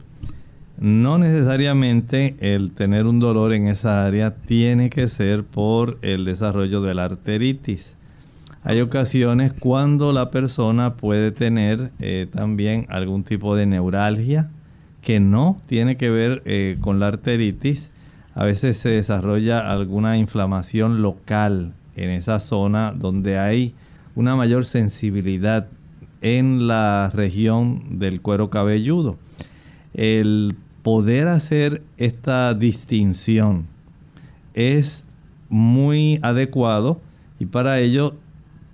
[0.78, 6.80] no necesariamente el tener un dolor en esa área tiene que ser por el desarrollo
[6.80, 7.97] de la arteritis.
[8.64, 14.50] Hay ocasiones cuando la persona puede tener eh, también algún tipo de neuralgia
[15.00, 17.92] que no tiene que ver eh, con la arteritis.
[18.34, 23.74] A veces se desarrolla alguna inflamación local en esa zona donde hay
[24.14, 25.68] una mayor sensibilidad
[26.20, 29.18] en la región del cuero cabelludo.
[29.94, 33.66] El poder hacer esta distinción
[34.54, 35.04] es
[35.48, 37.00] muy adecuado
[37.38, 38.14] y para ello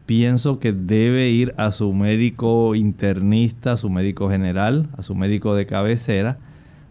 [0.07, 5.55] pienso que debe ir a su médico internista, a su médico general, a su médico
[5.55, 6.39] de cabecera,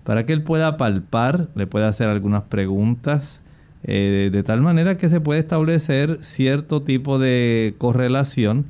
[0.04, 3.44] para que él pueda palpar, le pueda hacer algunas preguntas,
[3.84, 8.66] eh, de tal manera que se puede establecer cierto tipo de correlación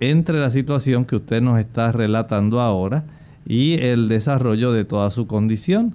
[0.00, 3.04] entre la situación que usted nos está relatando ahora
[3.46, 5.94] y el desarrollo de toda su condición.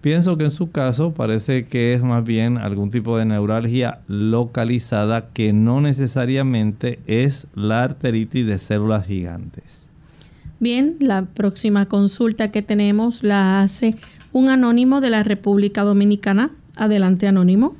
[0.00, 5.30] Pienso que en su caso parece que es más bien algún tipo de neuralgia localizada
[5.32, 9.88] que no necesariamente es la arteritis de células gigantes.
[10.60, 13.96] Bien, la próxima consulta que tenemos la hace
[14.32, 16.50] un anónimo de la República Dominicana.
[16.76, 17.74] Adelante, anónimo.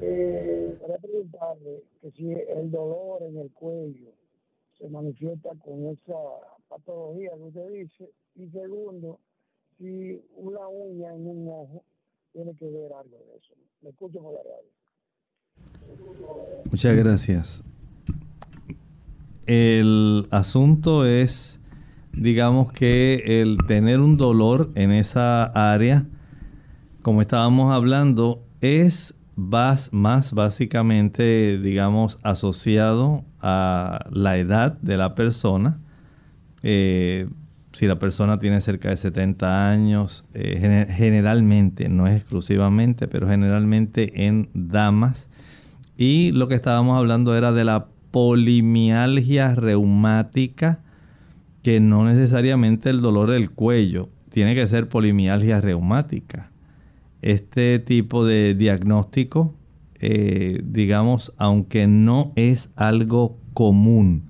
[0.00, 4.12] Eh, para preguntarle que si el dolor en el cuello
[4.78, 6.14] se manifiesta con esa
[6.68, 8.10] patología que usted dice.
[8.38, 9.18] Y segundo,
[9.78, 11.84] si una uña en un ojo
[12.32, 13.54] tiene que ver algo de eso.
[13.82, 14.78] Me escucho por la radio.
[16.70, 17.64] Muchas gracias.
[19.46, 21.58] El asunto es,
[22.12, 26.06] digamos que el tener un dolor en esa área,
[27.02, 35.80] como estábamos hablando, es más, más básicamente, digamos, asociado a la edad de la persona.
[36.62, 37.28] Eh,
[37.72, 44.26] si la persona tiene cerca de 70 años, eh, generalmente, no es exclusivamente, pero generalmente
[44.26, 45.28] en damas.
[45.96, 50.80] Y lo que estábamos hablando era de la polimialgia reumática,
[51.62, 56.50] que no necesariamente el dolor del cuello, tiene que ser polimialgia reumática.
[57.20, 59.54] Este tipo de diagnóstico,
[60.00, 64.22] eh, digamos, aunque no es algo común,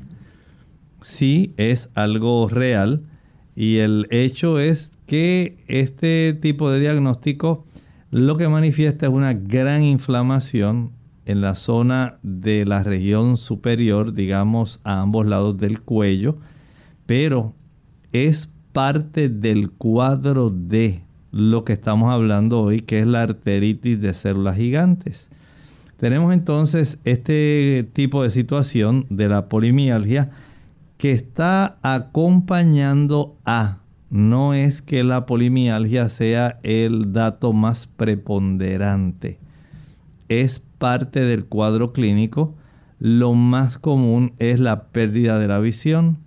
[1.03, 3.03] sí es algo real
[3.59, 7.67] y el hecho es que este tipo de diagnóstico
[8.13, 10.93] lo que manifiesta es una gran inflamación
[11.27, 16.39] en la zona de la región superior, digamos a ambos lados del cuello,
[17.05, 17.53] pero
[18.13, 21.03] es parte del cuadro de
[21.33, 25.31] lo que estamos hablando hoy, que es la arteritis de células gigantes.
[25.97, 30.31] Tenemos entonces este tipo de situación de la polimialgia
[30.99, 33.79] que está acompañando a.
[34.11, 39.39] No es que la polimialgia sea el dato más preponderante.
[40.29, 42.55] Es parte del cuadro clínico.
[42.99, 46.19] Lo más común es la pérdida de la visión.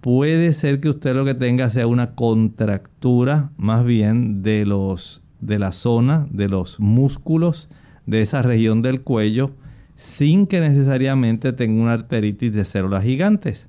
[0.00, 5.58] Puede ser que usted lo que tenga sea una contractura más bien de los de
[5.58, 7.68] la zona de los músculos
[8.06, 9.50] de esa región del cuello
[9.96, 13.68] sin que necesariamente tenga una arteritis de células gigantes.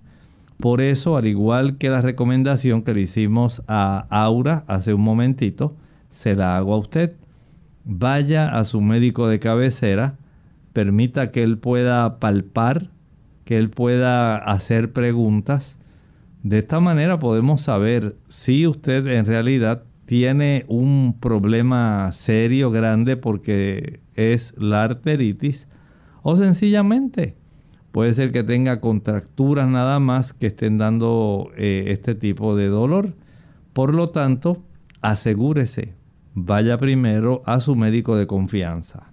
[0.64, 5.76] Por eso, al igual que la recomendación que le hicimos a Aura hace un momentito,
[6.08, 7.18] se la hago a usted.
[7.84, 10.16] Vaya a su médico de cabecera,
[10.72, 12.92] permita que él pueda palpar,
[13.44, 15.78] que él pueda hacer preguntas.
[16.44, 24.00] De esta manera podemos saber si usted en realidad tiene un problema serio, grande, porque
[24.16, 25.68] es la arteritis,
[26.22, 27.36] o sencillamente
[27.94, 33.14] Puede ser que tenga contracturas nada más que estén dando eh, este tipo de dolor.
[33.72, 34.64] Por lo tanto,
[35.02, 35.94] asegúrese,
[36.34, 39.04] vaya primero a su médico de confianza.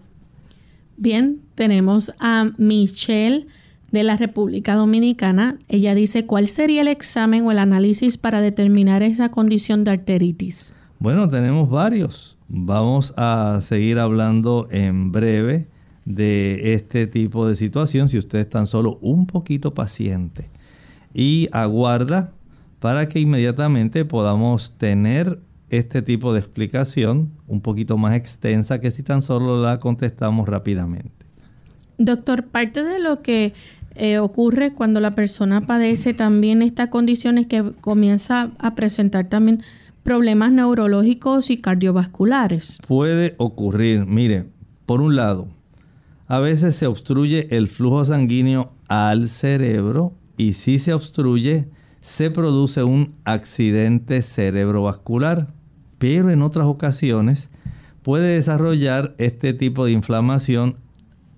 [0.96, 3.48] Bien, tenemos a Michelle
[3.90, 5.58] de la República Dominicana.
[5.68, 10.74] Ella dice, ¿cuál sería el examen o el análisis para determinar esa condición de arteritis?
[10.98, 12.38] Bueno, tenemos varios.
[12.48, 15.66] Vamos a seguir hablando en breve
[16.04, 20.48] de este tipo de situación si usted es tan solo un poquito paciente
[21.14, 22.32] y aguarda
[22.78, 29.02] para que inmediatamente podamos tener este tipo de explicación un poquito más extensa que si
[29.02, 31.12] tan solo la contestamos rápidamente.
[31.98, 33.52] Doctor, parte de lo que
[33.94, 39.62] eh, ocurre cuando la persona padece también estas condiciones que comienza a presentar también
[40.02, 42.78] problemas neurológicos y cardiovasculares.
[42.88, 44.46] Puede ocurrir, mire,
[44.86, 45.48] por un lado,
[46.30, 51.66] a veces se obstruye el flujo sanguíneo al cerebro y si se obstruye
[52.02, 55.48] se produce un accidente cerebrovascular.
[55.98, 57.50] Pero en otras ocasiones
[58.04, 60.76] puede desarrollar este tipo de inflamación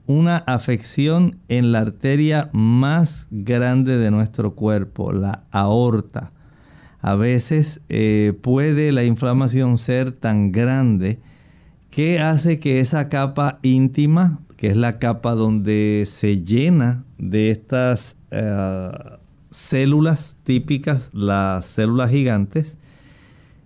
[0.07, 6.32] una afección en la arteria más grande de nuestro cuerpo, la aorta.
[7.01, 11.18] A veces eh, puede la inflamación ser tan grande
[11.88, 18.17] que hace que esa capa íntima que es la capa donde se llena de estas
[18.31, 18.93] eh,
[19.51, 22.79] células típicas, las células gigantes,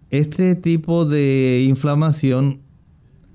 [0.09, 2.61] este tipo de inflamación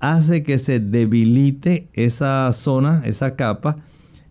[0.00, 3.76] hace que se debilite esa zona, esa capa,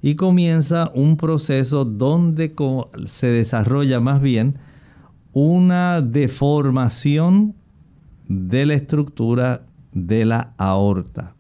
[0.01, 2.53] y comienza un proceso donde
[3.05, 4.59] se desarrolla más bien
[5.31, 7.55] una deformación
[8.27, 9.61] de la estructura
[9.93, 11.33] de la aorta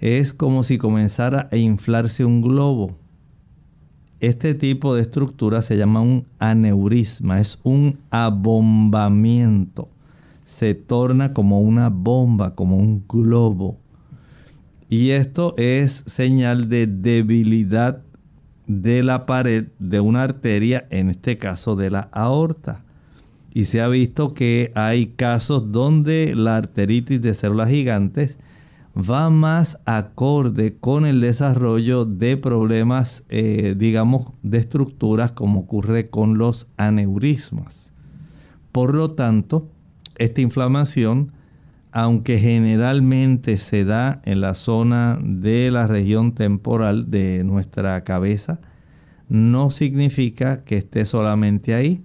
[0.00, 2.96] es como si comenzara a inflarse un globo.
[4.18, 9.88] Este tipo de estructura se llama un aneurisma, es un abombamiento.
[10.44, 13.78] Se torna como una bomba, como un globo.
[14.88, 18.02] Y esto es señal de debilidad
[18.66, 22.84] de la pared de una arteria, en este caso de la aorta.
[23.52, 28.38] Y se ha visto que hay casos donde la arteritis de células gigantes
[28.96, 36.38] va más acorde con el desarrollo de problemas, eh, digamos, de estructuras como ocurre con
[36.38, 37.92] los aneurismas.
[38.72, 39.68] Por lo tanto,
[40.16, 41.32] esta inflamación
[41.92, 48.60] aunque generalmente se da en la zona de la región temporal de nuestra cabeza,
[49.28, 52.02] no significa que esté solamente ahí.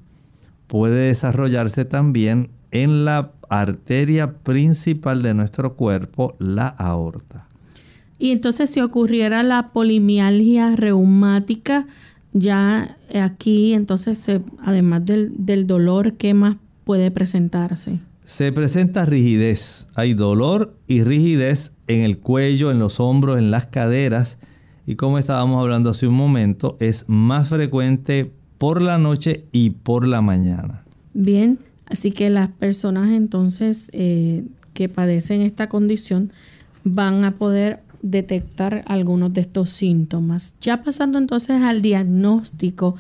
[0.68, 7.48] Puede desarrollarse también en la arteria principal de nuestro cuerpo, la aorta.
[8.18, 11.88] Y entonces si ocurriera la polimialgia reumática,
[12.34, 14.30] ya aquí entonces
[14.60, 18.00] además del, del dolor, ¿qué más puede presentarse?
[18.26, 19.88] Se presenta rigidez.
[19.96, 24.40] Hay dolor y rigidez en el cuello, en los hombros, en las caderas.
[24.88, 30.08] Y como estábamos hablando hace un momento, es más frecuente por la noche y por
[30.08, 30.84] la mañana.
[31.14, 36.32] Bien, así que las personas entonces eh, que padecen esta condición
[36.84, 40.56] van a poder detectar algunos de estos síntomas.
[40.62, 42.96] Ya pasando entonces al diagnóstico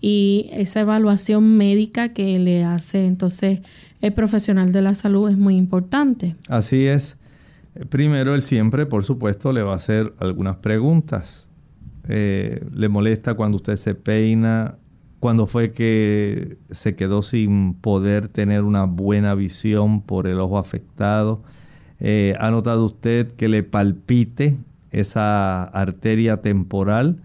[0.00, 3.60] y esa evaluación médica que le hace entonces
[4.00, 6.36] el profesional de la salud es muy importante.
[6.48, 7.16] Así es.
[7.88, 11.48] Primero, él siempre, por supuesto, le va a hacer algunas preguntas.
[12.08, 14.76] Eh, le molesta cuando usted se peina,
[15.20, 21.42] cuando fue que se quedó sin poder tener una buena visión por el ojo afectado.
[22.00, 24.56] Eh, ¿Ha notado usted que le palpite
[24.90, 27.22] esa arteria temporal?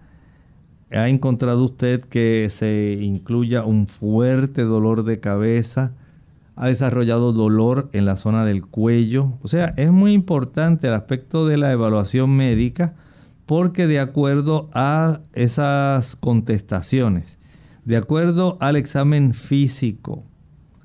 [0.92, 5.92] ¿Ha encontrado usted que se incluya un fuerte dolor de cabeza?
[6.54, 9.38] ¿Ha desarrollado dolor en la zona del cuello?
[9.42, 12.94] O sea, es muy importante el aspecto de la evaluación médica
[13.46, 17.35] porque de acuerdo a esas contestaciones,
[17.86, 20.24] de acuerdo al examen físico,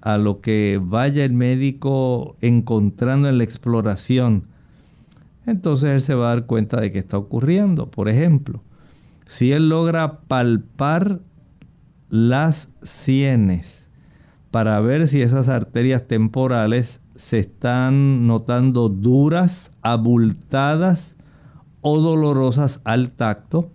[0.02, 4.46] a lo que vaya el médico encontrando en la exploración,
[5.48, 7.90] entonces él se va a dar cuenta de que está ocurriendo.
[7.90, 8.62] Por ejemplo,
[9.26, 11.22] si él logra palpar
[12.10, 13.90] las sienes
[14.52, 21.16] para ver si esas arterias temporales se están notando duras, abultadas
[21.82, 23.72] o dolorosas al tacto,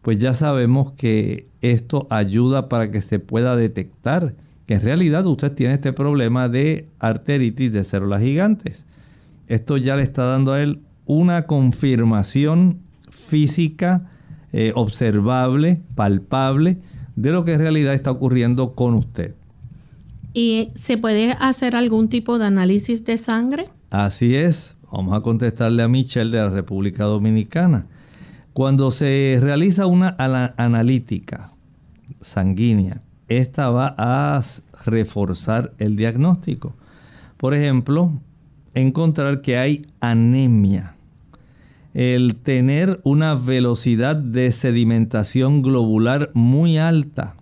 [0.00, 4.34] pues ya sabemos que esto ayuda para que se pueda detectar
[4.66, 8.84] que en realidad usted tiene este problema de arteritis de células gigantes.
[9.48, 14.10] Esto ya le está dando a él una confirmación física,
[14.52, 16.78] eh, observable, palpable,
[17.16, 19.34] de lo que en realidad está ocurriendo con usted.
[20.34, 23.68] ¿Y se puede hacer algún tipo de análisis de sangre?
[23.90, 24.76] Así es.
[24.90, 27.86] Vamos a contestarle a Michelle de la República Dominicana.
[28.52, 30.14] Cuando se realiza una
[30.56, 31.53] analítica
[32.24, 34.42] sanguínea, esta va a
[34.84, 36.74] reforzar el diagnóstico.
[37.36, 38.12] Por ejemplo,
[38.74, 40.96] encontrar que hay anemia.
[41.92, 47.36] El tener una velocidad de sedimentación globular muy alta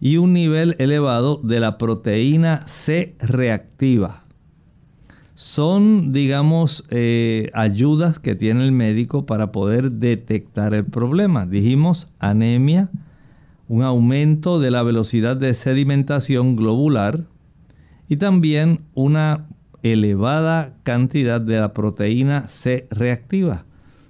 [0.00, 4.24] y un nivel elevado de la proteína C reactiva.
[5.34, 11.44] Son, digamos, eh, ayudas que tiene el médico para poder detectar el problema.
[11.44, 12.88] Dijimos anemia,
[13.68, 17.24] un aumento de la velocidad de sedimentación globular
[18.08, 19.46] y también una
[19.82, 23.64] elevada cantidad de la proteína C reactiva.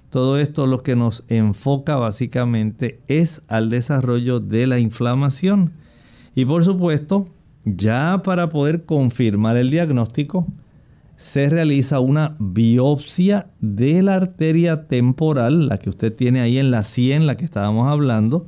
[0.09, 5.73] Todo esto lo que nos enfoca básicamente es al desarrollo de la inflamación.
[6.35, 7.27] Y por supuesto,
[7.65, 10.47] ya para poder confirmar el diagnóstico,
[11.17, 16.83] se realiza una biopsia de la arteria temporal, la que usted tiene ahí en la
[16.83, 18.47] 100, la que estábamos hablando.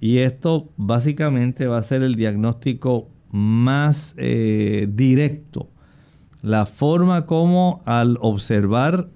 [0.00, 5.68] Y esto básicamente va a ser el diagnóstico más eh, directo.
[6.42, 9.08] La forma como al observar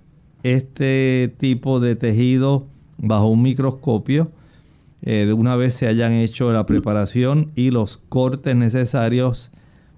[0.43, 2.67] este tipo de tejido
[2.99, 4.31] bajo un microscopio,
[5.01, 9.51] eh, una vez se hayan hecho la preparación y los cortes necesarios,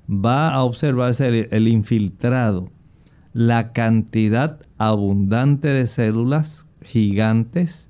[0.08, 2.70] va a observarse el infiltrado,
[3.32, 7.88] la cantidad abundante de células gigantes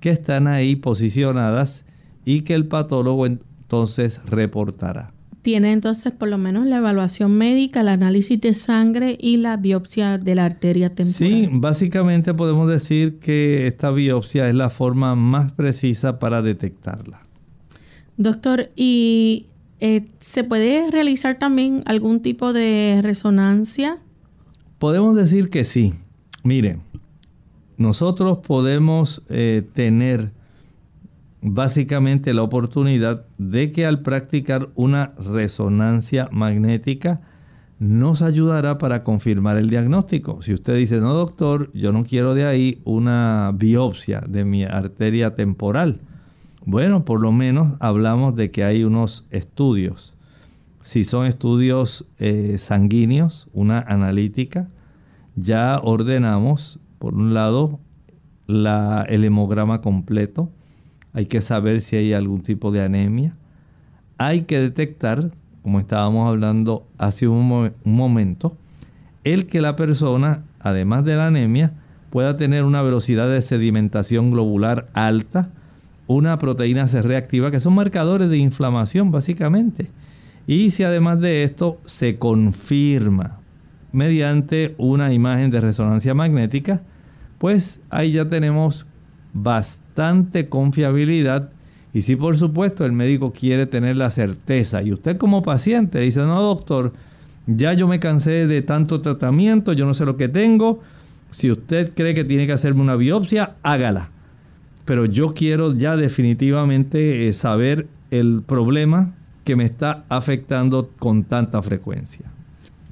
[0.00, 1.81] que están ahí posicionadas
[2.24, 5.12] y que el patólogo entonces reportará
[5.42, 10.16] tiene entonces por lo menos la evaluación médica, el análisis de sangre y la biopsia
[10.16, 11.14] de la arteria temporal.
[11.14, 17.22] Sí, básicamente podemos decir que esta biopsia es la forma más precisa para detectarla.
[18.16, 19.46] Doctor, ¿y
[19.80, 23.98] eh, se puede realizar también algún tipo de resonancia?
[24.78, 25.92] Podemos decir que sí.
[26.44, 26.82] Miren,
[27.78, 30.30] nosotros podemos eh, tener
[31.42, 37.20] básicamente la oportunidad de que al practicar una resonancia magnética
[37.80, 40.40] nos ayudará para confirmar el diagnóstico.
[40.40, 45.34] Si usted dice, no doctor, yo no quiero de ahí una biopsia de mi arteria
[45.34, 46.00] temporal.
[46.64, 50.14] Bueno, por lo menos hablamos de que hay unos estudios.
[50.84, 54.68] Si son estudios eh, sanguíneos, una analítica,
[55.34, 57.80] ya ordenamos, por un lado,
[58.46, 60.52] la, el hemograma completo.
[61.14, 63.36] Hay que saber si hay algún tipo de anemia.
[64.18, 65.30] Hay que detectar,
[65.62, 68.56] como estábamos hablando hace un, momento,
[69.24, 71.72] el que la persona, además de la anemia,
[72.10, 75.50] pueda tener una velocidad de sedimentación globular alta,
[76.06, 79.90] una proteína C reactiva, que son marcadores de inflamación básicamente.
[80.46, 83.38] Y si además de esto se confirma
[83.92, 86.82] mediante una imagen de resonancia magnética,
[87.38, 88.88] pues ahí ya tenemos
[89.32, 89.81] bastante
[90.48, 91.50] confiabilidad.
[91.94, 96.20] Y si por supuesto el médico quiere tener la certeza y usted como paciente dice,
[96.20, 96.92] no doctor,
[97.46, 100.80] ya yo me cansé de tanto tratamiento, yo no sé lo que tengo,
[101.30, 104.10] si usted cree que tiene que hacerme una biopsia, hágala.
[104.84, 109.14] Pero yo quiero ya definitivamente eh, saber el problema
[109.44, 112.26] que me está afectando con tanta frecuencia.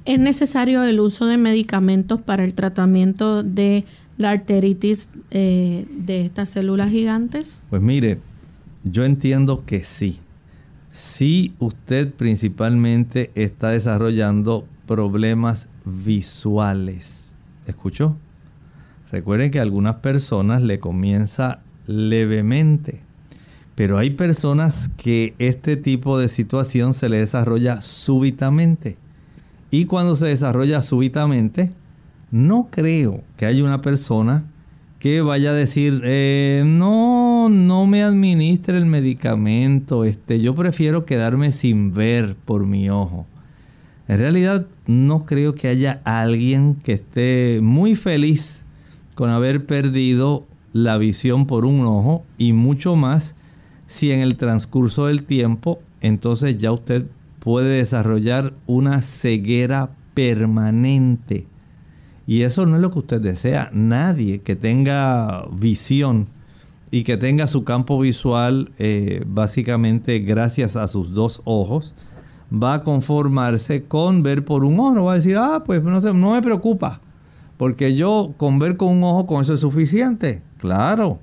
[0.03, 3.85] ¿Es necesario el uso de medicamentos para el tratamiento de
[4.17, 7.63] la arteritis eh, de estas células gigantes?
[7.69, 8.19] Pues mire,
[8.83, 10.19] yo entiendo que sí.
[10.91, 17.33] Si usted principalmente está desarrollando problemas visuales.
[17.65, 18.17] ¿Escuchó?
[19.11, 23.01] Recuerden que a algunas personas le comienza levemente
[23.75, 28.97] pero hay personas que este tipo de situación se le desarrolla súbitamente.
[29.71, 31.71] Y cuando se desarrolla súbitamente,
[32.31, 34.45] no creo que haya una persona
[34.99, 41.51] que vaya a decir, eh, no, no me administre el medicamento, este, yo prefiero quedarme
[41.51, 43.25] sin ver por mi ojo.
[44.07, 48.63] En realidad no creo que haya alguien que esté muy feliz
[49.15, 53.35] con haber perdido la visión por un ojo y mucho más
[53.87, 57.05] si en el transcurso del tiempo entonces ya usted
[57.39, 61.47] puede desarrollar una ceguera permanente.
[62.31, 63.69] Y eso no es lo que usted desea.
[63.73, 66.27] Nadie que tenga visión
[66.89, 71.93] y que tenga su campo visual eh, básicamente gracias a sus dos ojos,
[72.49, 75.03] va a conformarse con ver por un ojo.
[75.03, 77.01] Va a decir, ah, pues no, sé, no me preocupa,
[77.57, 80.41] porque yo con ver con un ojo con eso es suficiente.
[80.57, 81.19] Claro,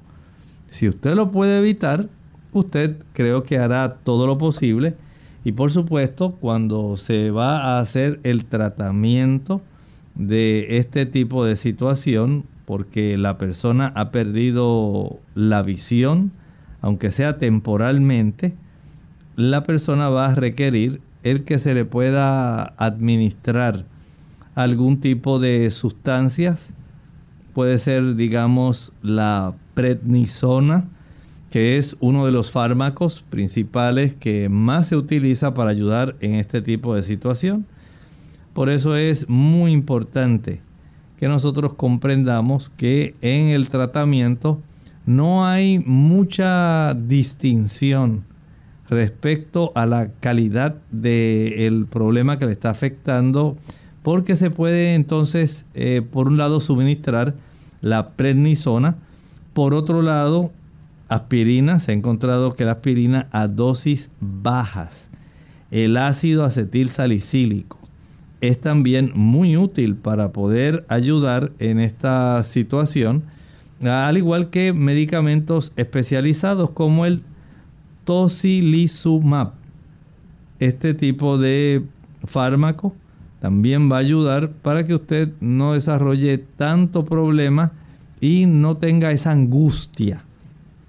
[0.69, 2.07] si usted lo puede evitar,
[2.53, 4.95] usted creo que hará todo lo posible
[5.43, 9.63] y por supuesto cuando se va a hacer el tratamiento
[10.19, 16.33] de este tipo de situación porque la persona ha perdido la visión,
[16.83, 18.55] aunque sea temporalmente,
[19.37, 23.87] la persona va a requerir el que se le pueda administrar
[24.55, 26.71] algún tipo de sustancias,
[27.55, 30.89] puede ser digamos la prednisona,
[31.51, 36.61] que es uno de los fármacos principales que más se utiliza para ayudar en este
[36.61, 37.65] tipo de situación.
[38.59, 40.61] Por eso es muy importante
[41.17, 44.59] que nosotros comprendamos que en el tratamiento
[45.07, 48.25] no hay mucha distinción
[48.91, 53.57] respecto a la calidad del problema que le está afectando,
[54.03, 57.37] porque se puede entonces, eh, por un lado, suministrar
[57.81, 58.97] la prednisona,
[59.53, 60.51] por otro lado,
[61.09, 65.13] aspirina, se ha encontrado que la aspirina a dosis bajas,
[65.71, 67.78] el ácido acetil salicílico,
[68.41, 73.25] es también muy útil para poder ayudar en esta situación,
[73.83, 77.23] al igual que medicamentos especializados como el
[78.05, 79.53] tocilizumab.
[80.59, 81.85] Este tipo de
[82.25, 82.95] fármaco
[83.41, 87.73] también va a ayudar para que usted no desarrolle tanto problema
[88.21, 90.25] y no tenga esa angustia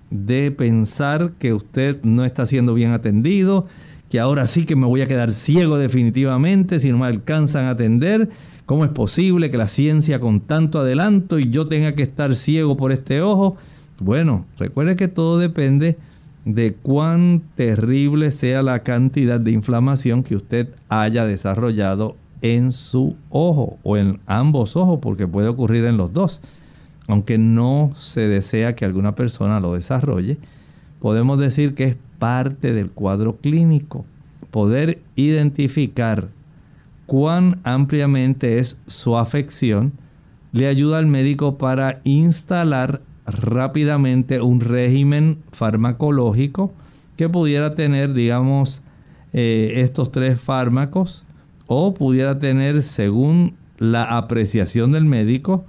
[0.10, 3.68] de pensar que usted no está siendo bien atendido,
[4.10, 7.72] que ahora sí que me voy a quedar ciego definitivamente si no me alcanzan a
[7.72, 8.30] atender.
[8.66, 12.78] ¿Cómo es posible que la ciencia con tanto adelanto y yo tenga que estar ciego
[12.78, 13.58] por este ojo?
[14.00, 15.98] Bueno, recuerde que todo depende
[16.46, 23.78] de cuán terrible sea la cantidad de inflamación que usted haya desarrollado en su ojo
[23.84, 26.42] o en ambos ojos, porque puede ocurrir en los dos
[27.10, 30.38] aunque no se desea que alguna persona lo desarrolle,
[31.00, 34.06] podemos decir que es parte del cuadro clínico.
[34.52, 36.28] Poder identificar
[37.06, 39.94] cuán ampliamente es su afección
[40.52, 46.74] le ayuda al médico para instalar rápidamente un régimen farmacológico
[47.18, 48.82] que pudiera tener, digamos,
[49.34, 51.24] eh, estos tres fármacos
[51.68, 55.66] o pudiera tener, según la apreciación del médico,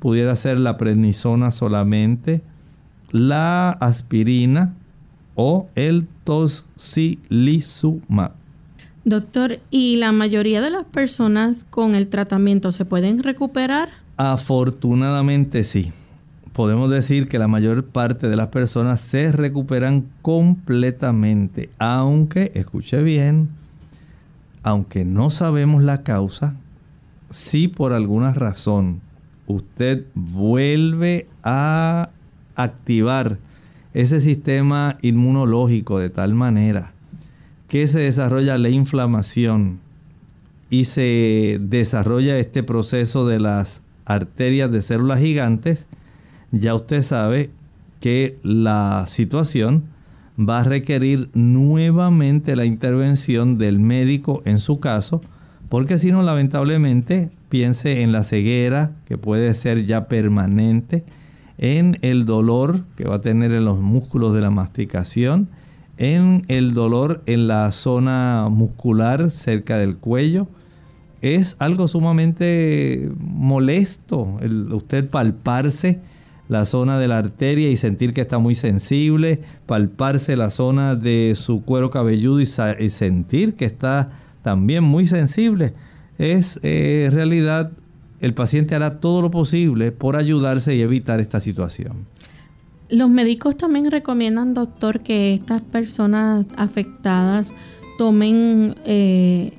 [0.00, 2.42] pudiera ser la prednisona solamente,
[3.10, 4.74] la aspirina
[5.34, 8.32] o el tocilizumab.
[9.04, 13.90] Doctor, ¿y la mayoría de las personas con el tratamiento se pueden recuperar?
[14.16, 15.92] Afortunadamente sí.
[16.54, 23.48] Podemos decir que la mayor parte de las personas se recuperan completamente, aunque, escuche bien,
[24.62, 26.54] aunque no sabemos la causa,
[27.30, 29.00] si por alguna razón
[29.46, 32.10] usted vuelve a
[32.54, 33.38] activar
[33.94, 36.92] ese sistema inmunológico de tal manera
[37.68, 39.80] que se desarrolla la inflamación
[40.70, 45.86] y se desarrolla este proceso de las arterias de células gigantes,
[46.52, 47.50] ya usted sabe
[48.00, 49.84] que la situación
[50.38, 55.20] va a requerir nuevamente la intervención del médico en su caso,
[55.68, 61.04] porque si no, lamentablemente, piense en la ceguera, que puede ser ya permanente,
[61.58, 65.48] en el dolor que va a tener en los músculos de la masticación,
[65.96, 70.48] en el dolor en la zona muscular cerca del cuello,
[71.22, 76.00] es algo sumamente molesto el usted palparse
[76.48, 81.32] la zona de la arteria y sentir que está muy sensible, palparse la zona de
[81.36, 82.46] su cuero cabelludo y,
[82.90, 84.10] sentir que está
[84.42, 85.72] también muy sensible.
[86.18, 87.72] Es eh, en realidad
[88.24, 92.06] el paciente hará todo lo posible por ayudarse y evitar esta situación.
[92.90, 97.52] Los médicos también recomiendan, doctor, que estas personas afectadas
[97.98, 99.52] tomen eh,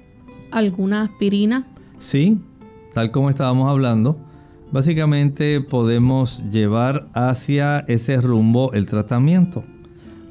[0.52, 1.68] alguna aspirina?
[2.00, 2.40] Sí,
[2.94, 4.18] tal como estábamos hablando,
[4.72, 9.64] básicamente podemos llevar hacia ese rumbo el tratamiento.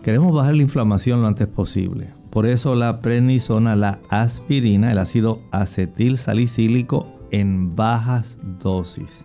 [0.02, 2.08] Queremos bajar la inflamación lo antes posible.
[2.30, 7.06] Por eso la prednisona, la aspirina, el ácido acetil salicílico
[7.40, 9.24] en bajas dosis.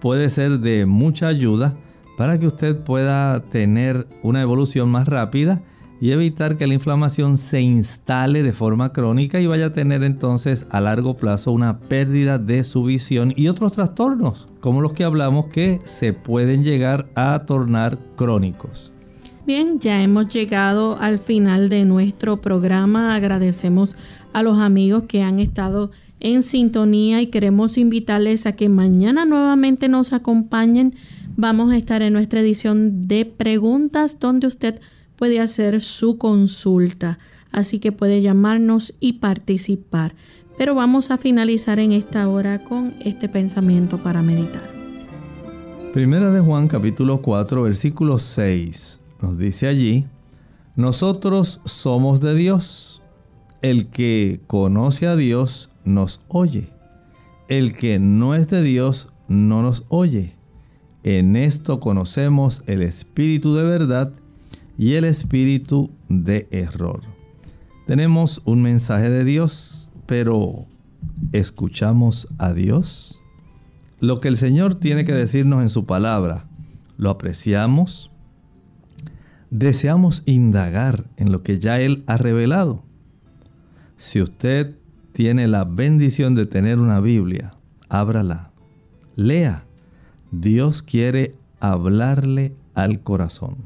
[0.00, 1.74] Puede ser de mucha ayuda
[2.16, 5.62] para que usted pueda tener una evolución más rápida
[6.00, 10.66] y evitar que la inflamación se instale de forma crónica y vaya a tener entonces
[10.70, 15.46] a largo plazo una pérdida de su visión y otros trastornos como los que hablamos
[15.46, 18.92] que se pueden llegar a tornar crónicos.
[19.46, 23.14] Bien, ya hemos llegado al final de nuestro programa.
[23.14, 23.94] Agradecemos
[24.32, 25.90] a los amigos que han estado
[26.24, 30.94] en sintonía y queremos invitarles a que mañana nuevamente nos acompañen.
[31.36, 34.80] Vamos a estar en nuestra edición de preguntas donde usted
[35.16, 37.18] puede hacer su consulta,
[37.52, 40.14] así que puede llamarnos y participar.
[40.56, 44.62] Pero vamos a finalizar en esta hora con este pensamiento para meditar.
[45.92, 50.06] Primera de Juan capítulo 4 versículo 6 nos dice allí,
[50.74, 52.93] nosotros somos de Dios.
[53.64, 56.68] El que conoce a Dios nos oye.
[57.48, 60.34] El que no es de Dios no nos oye.
[61.02, 64.12] En esto conocemos el Espíritu de verdad
[64.76, 67.00] y el espíritu de error.
[67.86, 70.66] Tenemos un mensaje de Dios, pero
[71.32, 73.22] ¿escuchamos a Dios?
[73.98, 76.44] Lo que el Señor tiene que decirnos en su palabra,
[76.98, 78.10] ¿lo apreciamos?
[79.48, 82.84] ¿Deseamos indagar en lo que ya Él ha revelado?
[83.96, 84.76] Si usted
[85.12, 87.54] tiene la bendición de tener una Biblia,
[87.88, 88.50] ábrala,
[89.16, 89.64] lea.
[90.30, 93.56] Dios quiere hablarle al corazón.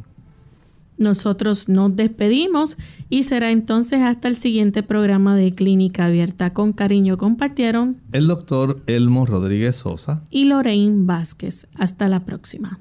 [0.99, 2.77] Nosotros nos despedimos
[3.09, 6.53] y será entonces hasta el siguiente programa de Clínica Abierta.
[6.53, 11.69] Con cariño compartieron el doctor Elmo Rodríguez Sosa y Lorraine Vázquez.
[11.77, 12.81] Hasta la próxima.